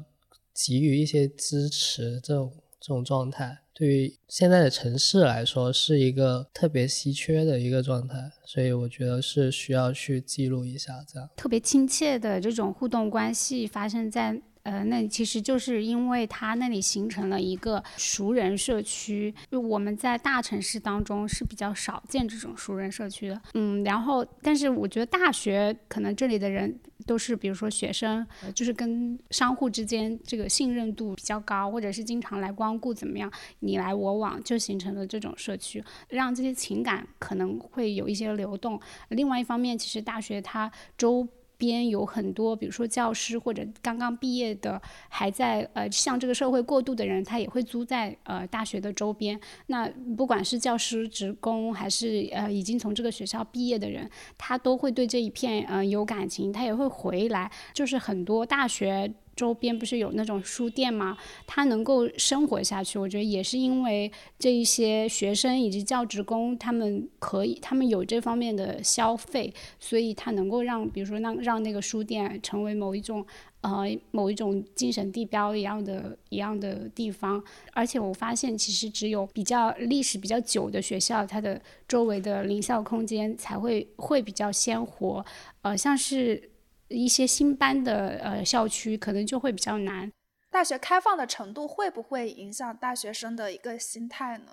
[0.55, 3.59] 给予一些支持这种这种状态。
[3.81, 11.27] 对于现在的城市来说，是一个特别稀缺的一个状态，所以我觉得是需要去记录一下，这样。
[11.35, 23.40] 特别亲切的这种互动关系发生在呃，那其实就是因为它那里形成了一个熟人社区，就我们在大城市当中是比较少见这种熟人社区的。
[23.55, 38.79] 嗯，然后但是我觉得大学可能这里的人都是，比如说学生，就是跟商户之间这个信任度比较高，或者是经常来光顾，怎么样，你来我往，就形成了这种社区，让这些情感可能会有一些流动。
[39.09, 41.27] 另外一方面，其实大学它周。
[41.61, 49.38] 边有很多，比如说教师或者刚刚毕业的，还在呃向这个社会过渡的人，他也会租在呃大学的周边。
[49.66, 57.53] 那不管是教师、职工，还是呃已经从这个学校毕业的人，他都会对这一片呃有感情，他也会回来。
[57.75, 59.12] 就是很多大学。
[59.40, 61.16] 周边不是有那种书店吗？
[61.46, 73.24] 他能够生活下去，我觉得也是因为这一些学生以及教职工，他们可以，他们有这方面的消费，所以他能够让，比如说让让那个书店成为某一种
[73.62, 77.42] 呃某一种精神地标一样的一样的地方。
[77.72, 85.24] 而且我发现，其实只有比较历史比较久的学校，它的周围的临校空间才会会比较鲜活，
[85.62, 86.50] 呃，像是。
[86.90, 90.12] 一些新搬的呃校区可能就会比较难。
[90.50, 94.46] 大学开放的程度会不会影响大学生的一个心态呢？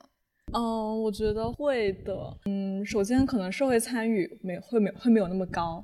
[0.54, 2.38] 嗯，我觉得会的。
[2.45, 5.84] 嗯，首先可能社会参与没会没会没有那么高。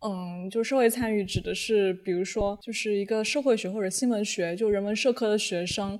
[0.00, 5.98] 嗯，就社会参与指的是，比如说就是一个社会学或者新闻学就人文社科的学生。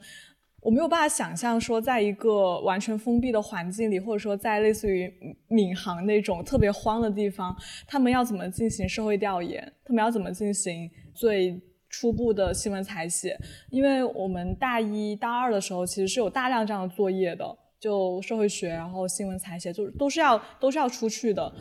[0.64, 5.12] 我没有办法想象说，在一个完全封闭的环境里，或者说在类似于
[5.48, 7.54] 闵行那种特别荒的地方，
[7.86, 9.70] 他们要怎么进行社会调研？
[9.84, 13.38] 他们要怎么进行最初步的新闻采写？
[13.68, 17.44] 因为我们大一、大二的时候，其实是有大量这样的作业的，
[17.78, 21.52] 就社会学，然后新闻采写，就是都是要都是要出去的。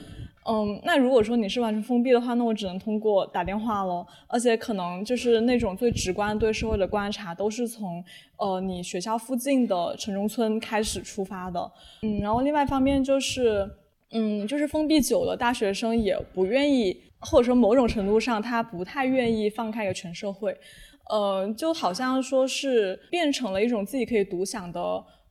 [0.46, 4.06] 嗯，那如果说你是完全封闭的话，那我只能通过打电话喽。
[4.28, 8.04] 而且可能就是那种最直观对社会的观察，都是从
[8.38, 11.72] 呃你学校附近的城中村开始出发的。
[12.02, 13.66] 嗯，然后另外一方面就是，
[14.12, 20.54] 嗯，就是封闭久了，大学生也不愿意，或者说某种程度上他不太愿意放开给全社会。
[21.10, 24.82] 呃，就好像说是变成了一种自己可以独享的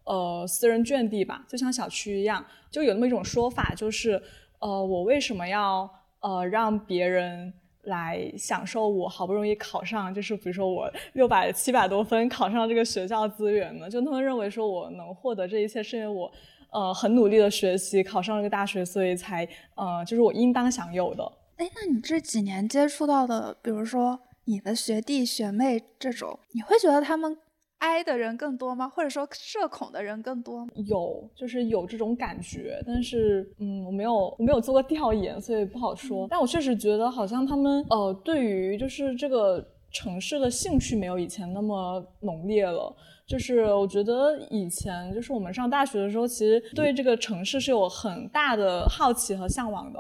[0.05, 4.23] 呃私人圈地吧，就像小区一样，就有那么一种说法，就是。
[4.63, 13.91] 呃，我为什么要呃让别人来享受我好不容易考上，就是比如说我六百七百多分考上这个学校资源呢？
[13.91, 16.31] 就他们认为说我能获得这一切是因为我
[16.71, 21.25] 呃很努力的学习考上了个大学，所以才呃就是我应当享有的。
[21.57, 27.37] 哎，那你这几年接触到的，比如说你的学弟学妹这种，你会觉得他们？
[27.83, 28.89] 哀的人更多吗？
[28.89, 30.65] 或者说社恐的人更多？
[30.87, 36.29] 有，就是有这种感觉，但是，嗯，我没有，我没有做过调研，所以不好说。
[36.31, 42.95] 但我确实觉得，好像他们，呃，对于就是这个城市的兴趣没有以前那么浓烈了。
[43.27, 49.99] 就是我觉得以前，就是我们上大学的时候，其实对这个城市是有很大的好奇和向往的。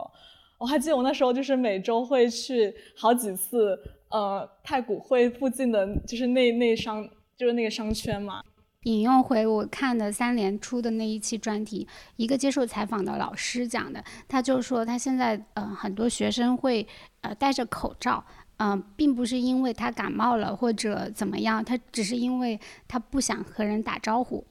[0.56, 3.76] 我还记得我那时候就是每周会去好几次，
[4.08, 7.04] 呃，太古汇附近的就是那那商。
[7.36, 8.42] 就是那个商圈嘛。
[8.84, 16.84] 引用回我看的三联出的那一期专题，一个接受采访的老师讲的，他就说他现在呃很多学生会
[17.20, 18.24] 呃戴着口罩，
[18.56, 24.44] 嗯，并不是因为他感冒了或者怎么样，他只是因为他不想和人打招呼。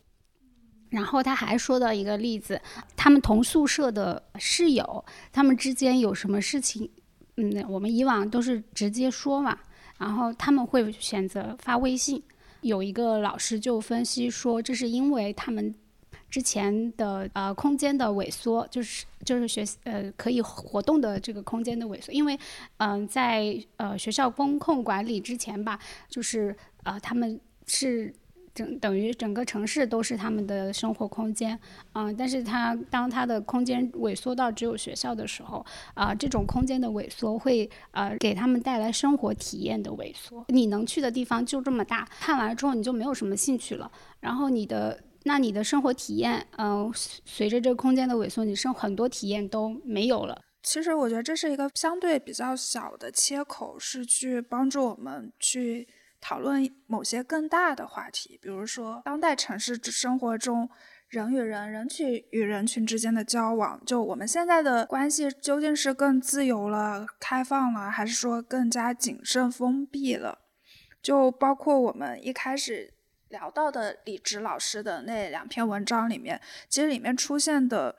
[0.92, 2.62] 然后他还说到一个例子，
[2.96, 6.90] 他们同宿舍的室友，他们之间有什么事情，
[7.36, 9.58] 嗯，我们以往都是直接说嘛，
[9.98, 12.24] 然后他们会选择发微信。
[12.62, 15.74] 有一个老师就分析说，这是因为他们
[16.30, 22.40] 之前的呃空间的萎缩，就是就是学呃可以活动的这个空间的萎缩，因为
[22.78, 28.14] 嗯在呃学校风控管理之前吧，就是呃他们是。
[28.54, 31.58] 整等于整个城市都是他们的生活空间，
[31.94, 40.44] 嗯，但是他当他的空间萎缩到只有学校的时候，啊，这种空间的萎缩会呃给他们带来生活体验的萎缩。
[40.50, 50.42] 你能去的地方就这么大，看完之后你就没有什么兴趣了，然后你的那你的生活体验，嗯，随着这个空间的萎缩，你生很多体验都没有了。
[50.64, 55.88] 其实我觉得这是一个相对比较小的切口，是去帮助我们去。
[56.22, 60.70] 讨论某些更大的话题，比如说当代城市生活中
[61.10, 70.40] 人与人、人群与人群之间的交往，就我们现在的关系究竟是更自由了、开放了，还是说更加谨慎封闭了？
[71.02, 72.94] 就包括我们一开始
[73.30, 77.98] 聊到的李直老师的那两篇文章里面，其实里面出现的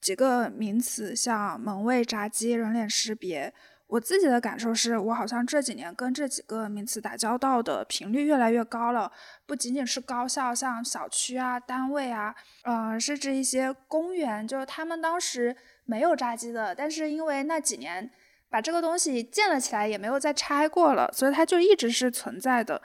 [0.00, 3.54] 几个名词，像门卫、闸机、人脸识别。
[3.92, 9.12] 我自己的感受是，我好像这几年跟这几个名词打交道的频率越来越高了。
[9.44, 18.10] 不仅仅是高校，像小区啊、单位啊，嗯，甚至一些公园，就是他们当时没有炸机的，但是因为那几年
[18.48, 22.80] 把这个东西建了起来，也没有再拆过了，所以它就一直是存在的。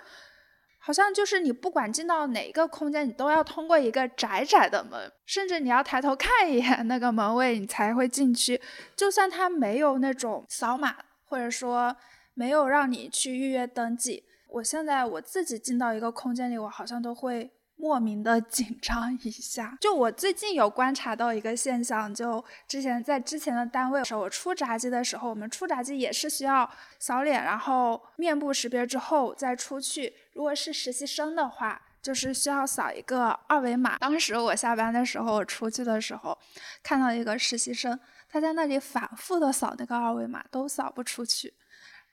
[0.87, 8.61] 好像就是你不管进到哪一个空间，你都要通过一个窄窄的门，甚至你要抬头看一眼那个门卫，你才会进去。
[8.95, 11.93] 就算他没有那种扫码，或者说
[12.35, 17.51] 没有让你去预约登记，我现在我自己进到一个空间里，我好像都会。
[17.79, 26.67] 莫名的 紧张一下，就我最近有观察到一个现象，就之前在之前的单位的时候，我出闸机的时候，我们出闸机也是需要
[26.97, 30.11] 扫脸，然后面部识别之后再出去。
[30.37, 33.97] 如果是实习生的话，就是需要扫一个二维码。
[33.97, 36.37] 当时我下班的时候，我出去的时候，
[36.83, 41.55] 看到一个实习生，他在那里反复的扫那个二维码，都扫不出去。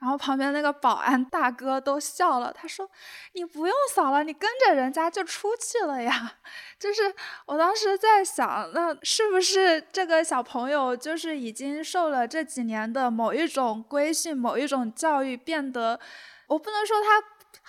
[0.01, 2.91] 然后旁边那个保安大哥都笑了，他说
[3.33, 6.39] ：“你不用扫了，你跟着人家就出去了呀。
[6.81, 7.15] ”就是
[7.45, 16.01] 我当时在想，那是不是这个小朋友就是已经受了这几年的某一种规训、某一种教育，变得
[16.49, 17.23] 我不能说他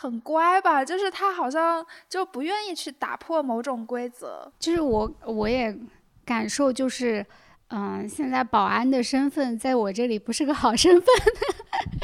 [0.05, 4.51] 很乖吧，就是他好像就不愿意去打破某种规则。
[4.59, 5.77] 就是我我也
[6.23, 7.25] 感受就是。
[7.69, 11.07] 嗯，现在保安的身份在我这里不是个好身份，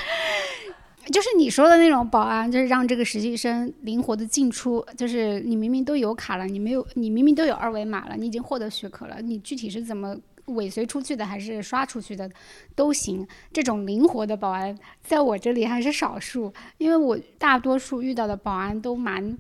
[1.14, 12.30] 就是你说的那种保安，就是让这个实习生灵活的进出，就是你明明都有卡了，你没有，你明明都有二维码了，你已经获得许可了，你具体是怎么尾随出去的，还是刷出去的，
[12.76, 13.28] 都行。
[13.54, 19.38] 这种灵活的保安在我这里还是少数，因为我大多数遇到的保安都蛮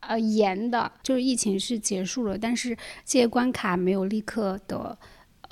[0.00, 4.98] 呃严的，就是疫情是结束了，但是这些关卡没有立刻的。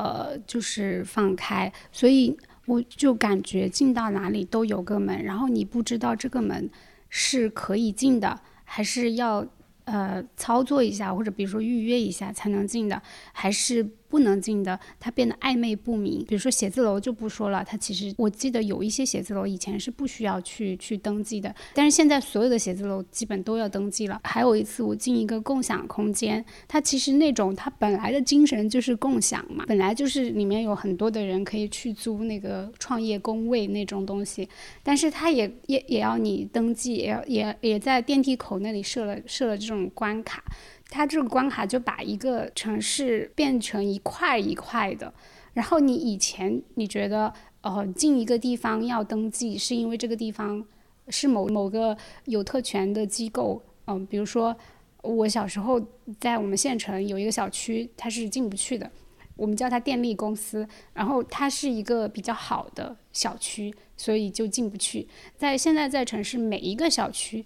[0.01, 6.71] 呃，就是放开，所以我就感觉进到哪里都有个门，然后你不知道这个门
[7.09, 9.45] 是可以进的，还是要
[9.87, 13.91] 呃操作一下，或者比如说预约一下才能进的，还是。
[14.09, 16.25] 不能进的，它变得暧昧不明。
[16.25, 24.21] 比如说写字楼就不说了，它其实我记得有一些写字楼以前是不需要去去登记的，但是现在所有的写字楼基本都要登记了。
[24.25, 34.49] 还有一次我进一个共享空间，它其实那种它本来的精神就是共享嘛，本来就是里面有很多的人可以去租那个创业工位那种东西，
[34.83, 40.43] 但是它也也也要你登记，也要也也在电梯口那里设了设了这种关卡。
[40.91, 45.13] 它这个关卡就把一个城市变成一块一块的，
[45.53, 50.65] 然后你以前你觉得，呃，进一个地方要登记，是因为这个地方
[51.09, 54.57] 是某某个有特权的机构，嗯，比如说
[55.03, 55.79] 我小时候
[56.19, 58.91] 在我们县城有一个小区，它是进不去的，
[59.37, 65.07] 我们叫它电力公司，然后它是一个比较好的小区，所以就进不去。
[65.37, 67.45] 在现在在城市每一个小区，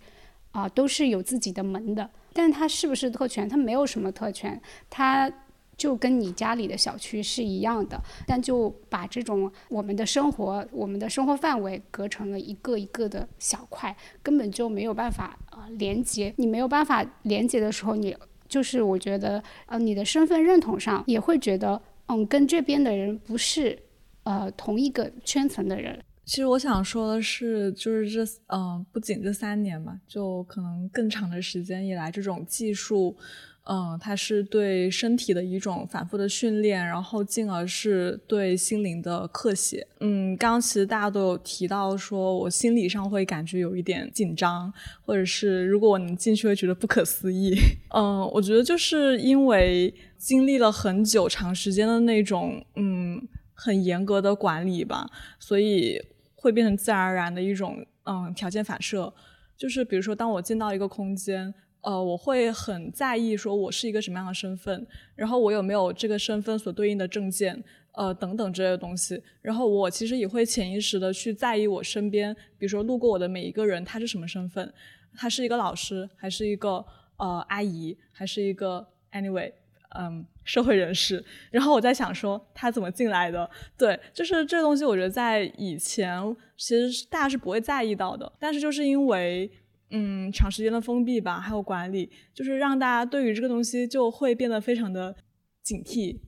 [0.53, 2.09] 啊，都是有自己的门的。
[2.33, 3.49] 但它是不是特权？
[3.49, 5.31] 它没有什么特权，它
[5.77, 16.33] 就跟你家里的小区是一样的，但就把这种我们的生活、我们的生活范围隔成了一个一个的小块，根本就没有办法呃连接。
[16.37, 18.17] 你没有办法连接的时候，你
[18.49, 23.77] 就是我觉得呃你的身份认同上也会觉得嗯跟这边的人不是
[24.25, 25.99] 呃同一个圈层的人。
[26.25, 33.17] 其实我想说的是，就是这，嗯，不仅这三年嘛，就可能更长的时间以来，这种技术，
[33.65, 39.85] 嗯，它是对身体的一种反复的训练，然后进而是对心灵的刻写。
[39.99, 44.73] 嗯，刚刚其实大家都有提到，说我心理上会感觉有一点紧张，
[45.05, 47.53] 或者是如果我能进去，会觉得不可思议。
[47.93, 53.21] 嗯， 我觉得就是因为经历了很久、长时间的那种，嗯，
[53.53, 55.11] 很严格的管理吧，
[55.41, 56.01] 所以。
[56.43, 59.15] 会变成自然而然的一种嗯条件反射，
[59.57, 64.85] 就是比如说当我进到一个空间，呃，我会很在意说我是一个什么样的身份，
[65.15, 67.63] 然后我有没有这个身份所对应的证件，
[67.93, 74.75] 呃等等这些东西，然后我其实也会潜意识的去在意我身边，比如说路过我的每一个人他是什么身份，
[75.17, 76.85] 他是一个老师还是一个
[77.19, 79.53] 呃阿姨还是一个 anyway。
[79.99, 81.25] 嗯，社会人士。
[81.51, 83.49] 然后我在想说他怎么进来的？
[83.77, 86.21] 对，就是这东西，我觉得在以前
[86.57, 88.31] 其实大家是不会在意到的。
[88.39, 89.51] 但是就是因为
[89.91, 95.15] 嗯长时间的封闭吧，还有管理，就是让大家对于这个东西就会变得非常的
[95.63, 96.19] 警惕。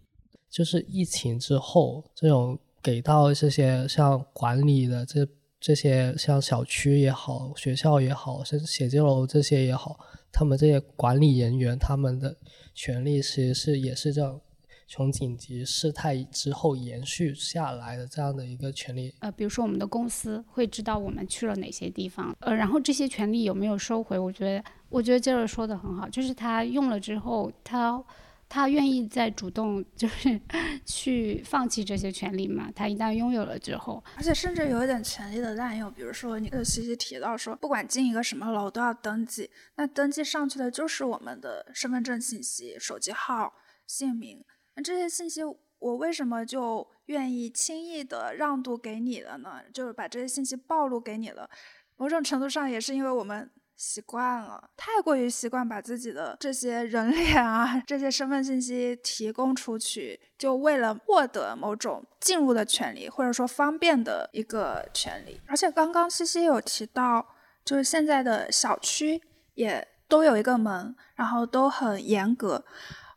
[0.50, 5.26] 就是疫情之后，这种给到这些像管理的这
[5.64, 9.98] 这些像小区也好，学校也好，甚至写字楼这些也好，
[10.30, 12.36] 他们这些管理人员他们的。
[12.74, 14.40] 权利其实是也是这样
[14.88, 19.14] 从紧急事态之后延续下来的这样的一个权利。
[19.20, 24.18] 呃，比如说我们的公司会知道我们去了哪些地方，呃，然后这些权利有没有收回？
[24.18, 28.04] 我觉得，我觉得杰尔说的很好，就是他用了之后，他
[28.48, 30.40] 他愿意再主动就是
[30.86, 32.70] 去放弃这些权利嘛？
[32.74, 43.52] 他一旦拥有了之后，而且甚至有一点权利的滥用，比如说你西西提到说，不管进一个什么楼都要登记，那登记上去的就是我们的身份证信息、手机号、
[43.86, 44.44] 姓名。
[44.76, 45.40] 那这些信息，
[45.78, 49.62] 我为什么就愿意轻易的让渡给你了呢？
[49.72, 51.48] 就是把这些信息暴露给你了，
[51.96, 53.50] 某种程度上也是因为我们
[53.84, 65.38] 习惯了，太过于习惯把自己的这些人脸啊、这些身份信息提供出去，就为了获得某种进入的权利，或者说方便的一个权利。
[65.46, 67.26] 而且刚刚西西有提到，
[67.62, 69.20] 就是现在的小区
[69.52, 72.64] 也都有一个门，然后都很严格。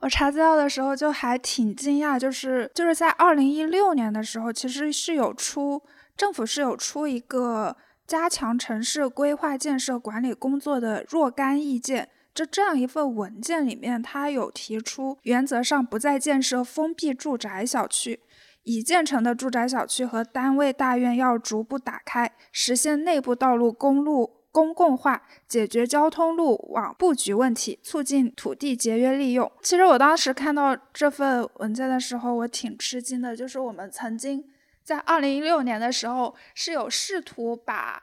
[0.01, 5.81] 我查资料的时候就还挺惊讶，就是就是在二零一六年的时候，其实是有出
[6.17, 7.75] 政府是有出一个
[8.07, 12.09] 加强城市规划建设管理工作的若干意见。
[12.33, 18.21] 这这样一份文件里面，它有提出原则上不再建设封闭住宅小区，
[18.63, 24.37] 已建成的住宅小区和单位大院要逐步打开，实现内部道路、公路。
[24.49, 29.51] 公共化解决交通路网布局问题，促进土地节约利用。
[29.61, 33.35] 其实我当时看到这份文件的时候，我挺吃惊的。
[33.35, 34.43] 就是我们曾经
[34.87, 38.01] 在二零一六年的时候是有试图把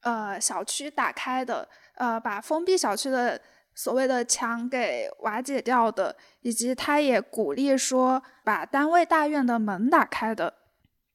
[0.00, 3.40] 呃小区打开的，呃把封闭小区的
[3.76, 10.52] 所谓的墙给瓦解掉的，以及他也鼓励说把单位大院的门打开的。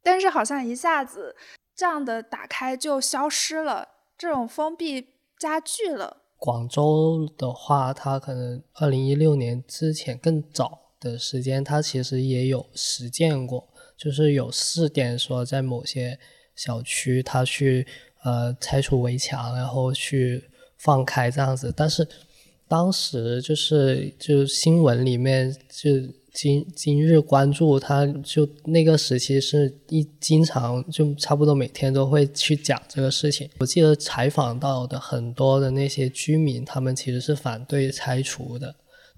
[0.01, 1.35] 但是好像一下子
[1.75, 3.89] 这样的打开就消失了。
[4.17, 6.21] 这种封闭加剧了。
[6.37, 13.67] 广州的话，它可能二零一六年之前更早的时间，它其实也有实践过，
[14.01, 16.17] 就是有试点说在某些
[16.55, 17.85] 小区，它去
[18.23, 20.43] 呃拆除围墙，然后去
[20.77, 21.73] 放开这样子。
[21.75, 22.07] 但是
[22.67, 25.89] 当时就是就新闻里面就。
[26.33, 33.49] 今今日关注，他就那个时期是一经常就差不多每天都会去讲这个事情。
[33.59, 38.73] 我记得采访到的很多的那些居民，他们其实是反对拆除的，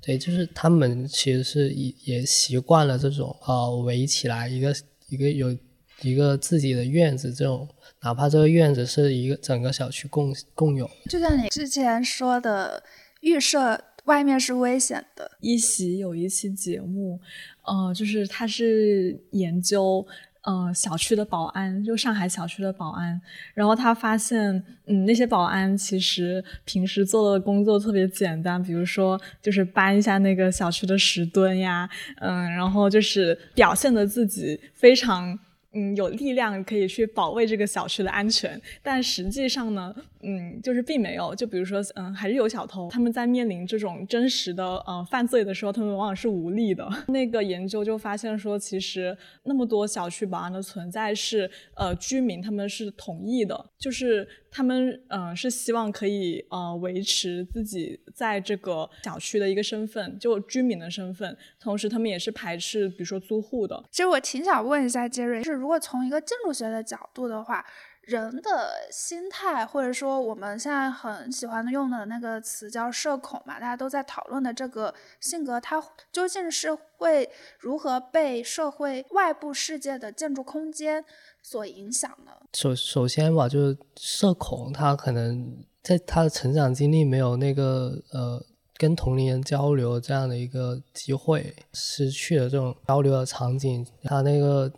[0.06, 4.76] 对，就是他们其实是也也习惯了这种呃围起来一个
[5.08, 5.58] 一个有
[6.02, 7.68] 一个自己的院子这种，
[8.02, 10.90] 哪怕这个院子是一个整个小区共共有。
[11.10, 12.84] 就像你之前说的
[13.22, 13.82] 预设。
[14.06, 15.32] 外面是危险的。
[15.40, 17.18] 一席有一期节目，
[17.66, 20.06] 呃，就是他是研究
[20.44, 23.20] 嗯小区的保安，就上海小区的保安。
[23.54, 31.90] 然后他发现，嗯，那些保安其实平时做的工作特别简单，比如说就是搬一下那个小区的石墩呀，
[32.22, 35.38] 嗯，然后就是表现的自己非常。
[35.76, 39.92] 嗯，有力量可以去保卫这个小区的安全，但实际上呢，
[40.24, 41.36] 嗯，就是并没有。
[41.36, 46.88] 就比如说，嗯，还是有小偷，他们在面临这种真实的呃犯罪的时候，他们往往是无力的。
[47.10, 63.84] 那个研究就发现说，其实那么多小区保安的存在是呃居民他们是同意的，就是他们嗯是希望可以呃维持自己在这个小区的一个身份，就居民的身份，同时他们也是排斥比如说租户的。
[63.92, 65.54] 其实我挺想问一下杰瑞是。
[65.54, 67.66] 如果从一个建筑学的角度的话，
[68.06, 75.82] 人的心态，或者说我们现在很喜欢用的那个词叫社恐嘛，大家都在讨论的这个性格，它
[76.12, 77.30] 究竟是会
[77.60, 81.04] 如何被社会外部世界的建筑空间
[81.42, 82.32] 所影响呢？
[82.54, 88.46] 首首先吧，就是社恐，他可能在他的成长经历没有那个呃。
[88.76, 94.70] 跟同龄人交流这样的一个机会，失去了这种交流的场景，他那个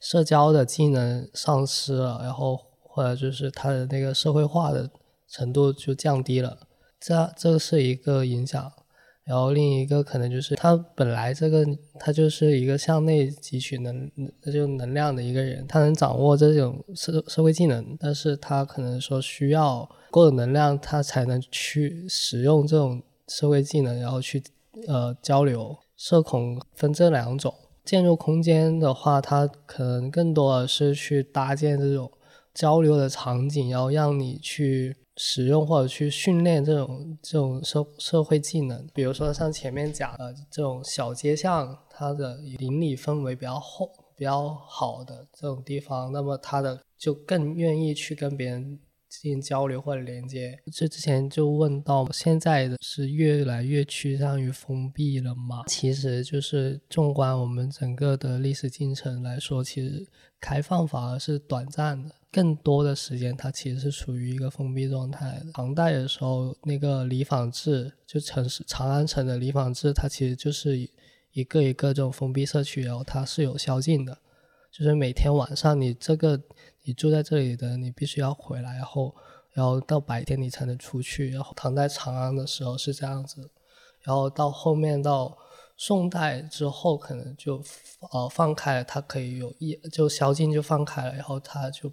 [0.00, 2.60] 社交的技能丧失了，然后
[2.94, 4.88] 或者就是他的那个社会化的
[5.28, 6.56] 程度就降低了，
[7.00, 8.72] 这这是一个影响。
[9.24, 11.66] 然后另一个可能就是他本来这个
[11.98, 14.10] 他就是一个向内汲取能
[14.42, 23.02] 那就能量的一个人，他能掌握这种社社会技能，但是他可能说需要够的能量，他才能去使用这种。
[23.26, 24.42] 社会技能，然后去
[24.86, 25.74] 呃交流。
[25.96, 32.12] 社恐分这两种，建筑空间的话，它可能更多的是去搭建这种
[32.54, 38.86] 交流的场景，然后让你去使用或者去训练这种这种社社会技能。
[38.94, 48.78] 比如说像前面讲的这种小街巷，它的邻里氛围比较厚、比较好的这种地方，那么它的就更愿意去跟别人。
[49.22, 50.58] 进行交流或者连接。
[50.72, 55.62] 这之前就问到，现在的是越来越趋向于封闭了吗？
[55.68, 60.04] 其实就是纵观我们整个的历史进程来说，其实
[60.40, 65.52] 开放反而是短暂的，更多的时间它其实是处于一个封闭状态的。
[65.52, 70.90] 唐代的时候，那个里坊制，就城市长安城的里坊制，它其实就是
[71.32, 74.18] 一个一个这种封闭社区，然后它是有宵禁的，
[74.72, 76.42] 就是每天晚上你这个。
[76.86, 79.14] 你住在这里的，你必须要回来，后，
[79.54, 81.30] 然后到白天你才能出去。
[81.30, 83.50] 然后唐代长安的时候是这样子，
[84.02, 85.34] 然后到后面到
[85.78, 87.58] 宋代之后，可能就
[88.12, 91.90] 呃放开了，它可以有一就宵禁就放开了，然后它就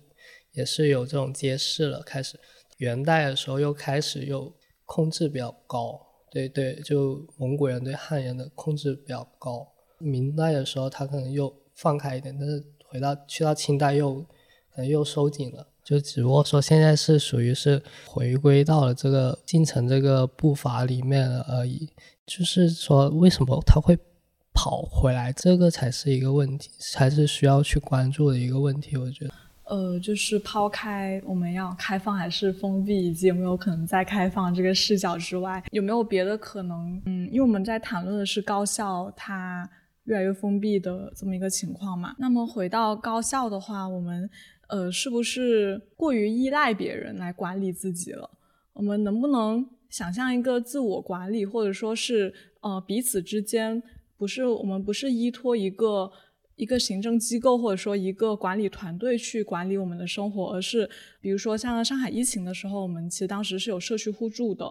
[0.53, 2.01] 也是有这种揭示了。
[2.01, 2.39] 开始
[2.77, 4.53] 元代的时候又开始又
[4.85, 5.99] 控制比较高，
[6.31, 9.67] 对对，就蒙古人对汉人的控制比较高。
[9.97, 14.25] 明代的时候他可能又放开一点，但是回到去到清代又。
[14.73, 21.89] 可能又收紧了，就只不过说现在是属于是回归到了这个进程这个步伐里面了而已。
[22.25, 23.99] 就是说，为什么他会
[24.53, 28.95] 跑回来，这个才是一个问题，才是需要去关注的一个问题。
[28.95, 29.33] 我觉得，
[29.71, 37.01] 呃，就是抛开我们要开放还是封闭，以及有没有可能再开放这个视角之外，有没有别的可能？
[37.05, 39.69] 嗯，因为我们在谈论的是高校它
[40.03, 42.13] 越来越封闭的这么一个情况嘛。
[42.19, 44.29] 那么回到高校的话，我们。
[44.73, 48.29] 呃，是不是过于依赖别人来管理自己了？
[48.71, 53.83] 我们能不能想象一个自我管理，或者说是呃彼此之间
[54.17, 56.09] 不是我们不是依托一个
[56.61, 60.87] 一个行政机构或者说一个管理团队去管理我们的生活，而是
[61.19, 64.65] 比如说像上海疫情的时候，我们其实当时是有社区互助的，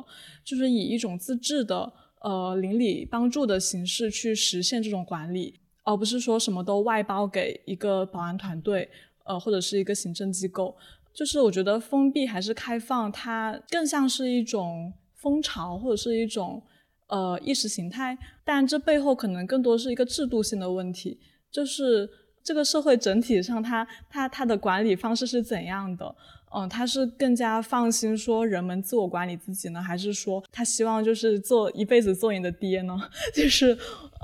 [0.45, 8.89] 就是以一种自治的呃邻里帮助的形式去实现这种管理，而不是说什么都外包给一个保安团队。
[9.25, 10.75] 呃，或者是一个行政机构，
[11.15, 16.61] 就是我觉得封闭还是开放，它更像是一种风潮或者是一种
[17.07, 21.21] 呃意识形态，但这背后可能更多是一个制度性的问题，
[21.51, 22.09] 就是
[22.43, 26.15] 这个社会整体上它它它的管理方式是怎样的？
[26.53, 32.99] 嗯，他是更加放心说人们自我管理自己呢，还是说他希望就是做一辈子做你的爹呢？
[33.33, 33.73] 就是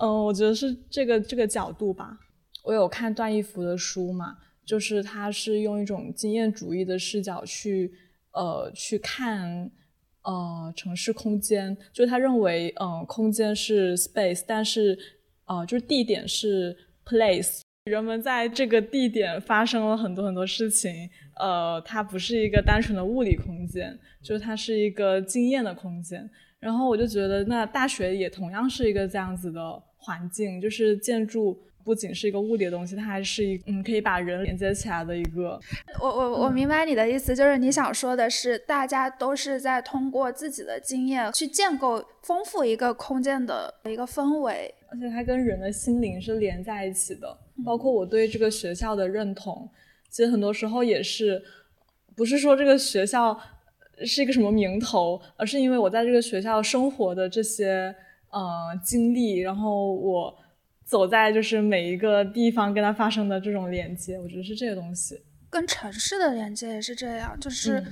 [0.03, 2.19] 嗯，我觉得是这个这个角度吧。
[2.65, 4.39] 我有看段义孚的书嘛。
[4.67, 7.89] 就是他是用一种经验主义的视角去，
[8.33, 9.71] 呃，去看，
[10.25, 11.77] 呃，城市空间。
[11.93, 14.99] 就是他认为，嗯，空间是 space，但是，
[15.45, 16.77] 呃，就是地点是
[17.09, 17.61] place。
[17.85, 26.29] 人们在这个地点发生了很多很多事情，呃，它不是一个单纯的物理空间，就是它是一个经验的空间。
[26.59, 31.63] 然后我就觉得，那大学也同样是一个这样子的环境，就是建筑。
[31.85, 35.57] 不仅是一个物理的东西，它还是一嗯可以把人连接起来的一个。
[36.03, 47.39] 我我我明白你的意思，就是你想说的是，大家都是在通过自己的经验去建构丰富一个空间的一个氛围，而且它跟人的心灵是连在一起的。
[47.65, 49.69] 包括我对这个学校的认同，
[50.11, 51.43] 其实很多时候也是
[52.15, 53.39] 不是说这个学校
[54.05, 57.95] 是一个什么名头，而是因为我在这个学校生活的这些
[58.31, 60.39] 呃经历，然后我。
[60.87, 65.21] 走在就是每一个地方跟它发生的这种连接，我觉得是这个东西。
[65.51, 67.85] 跟城市的连接也是这样，就是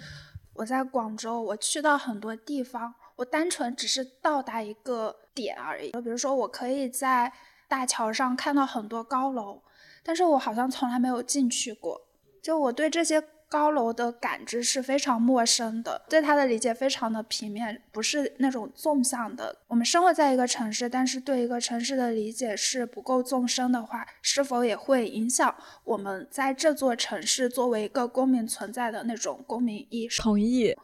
[0.53, 5.91] 我在广州，我去到很多地方，我单纯只是到达一个点而已。
[5.91, 7.33] 就比如说，我可以在
[7.69, 9.63] 大桥上看到很多高楼，
[10.03, 12.01] 但是我好像从来没有进去过。
[12.43, 13.23] 就我对这些。
[13.47, 19.57] 高楼的感知是非常陌生的，对它的理解非常的平面，不是那种纵向的。
[19.69, 25.55] 我们生活在一个城市，但是对一个城市的理解是不够纵深的话，是否也会影响
[25.85, 30.21] 我们在这座城市作为一个公民存在的那种公民意识？
[30.21, 30.75] 同意。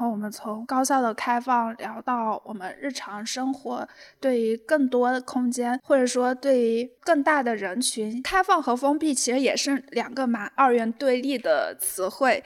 [0.00, 3.86] 然后我们从高校的开放聊到我们日常生活，
[4.18, 12.42] 对于更多的空间，或者说对于更大的人群，开放和封闭其实也是两个蛮二元对立的词汇。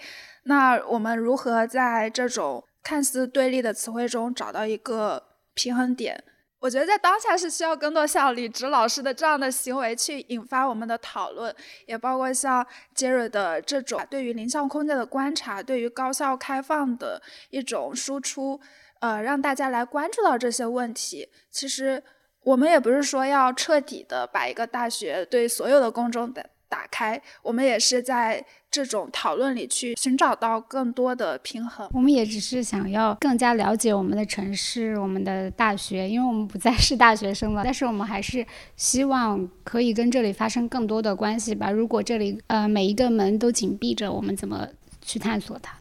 [0.46, 5.22] 那我们如何在这种看似对立的词汇中找到一个
[5.54, 6.24] 平衡点？
[6.64, 11.54] 我觉得在当下是需要更多像李直老师的这样的行为去引发我们的讨论，
[11.84, 18.58] 也包括像杰瑞的这种对于零上空间的观察，对于高校开放的一种输出，
[19.00, 21.28] 呃，让大家来关注到这些问题。
[21.50, 22.02] 其实
[22.44, 26.48] 我们也不是说要彻底的把一个大学对所有的公众的。
[26.74, 31.88] 打开，我们也是在这种讨论里去寻找到更多的平衡。
[31.92, 37.62] 我们也只是想要更加了解我们的城市、我们的大学，因为我们不再是大学生了。
[37.62, 38.44] 但是我们还是
[38.74, 41.70] 希望可以跟这里发生更多的关系吧。
[41.70, 44.66] 如果这里呃每一个门都紧闭着，我们怎么
[45.00, 45.78] 去探索它？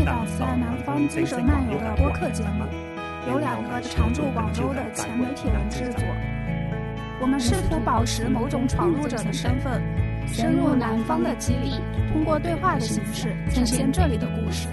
[0.00, 2.64] 一档在南方精神漫游的播客节目，
[3.30, 6.02] 由两个常驻广州的前媒体人制作。
[7.20, 9.82] 我们试图保持某种闯入者的身份，
[10.26, 14.68] 深入南方的肌理，通过对话的形式呈现这里的故事。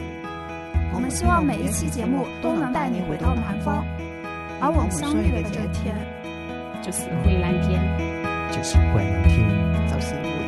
[0.94, 3.84] 我们希望每一期节目都能带你回到南方，
[4.62, 5.94] 而我们相遇的这天，
[6.82, 7.84] 就是回蓝天，
[8.50, 10.47] 就是会难听。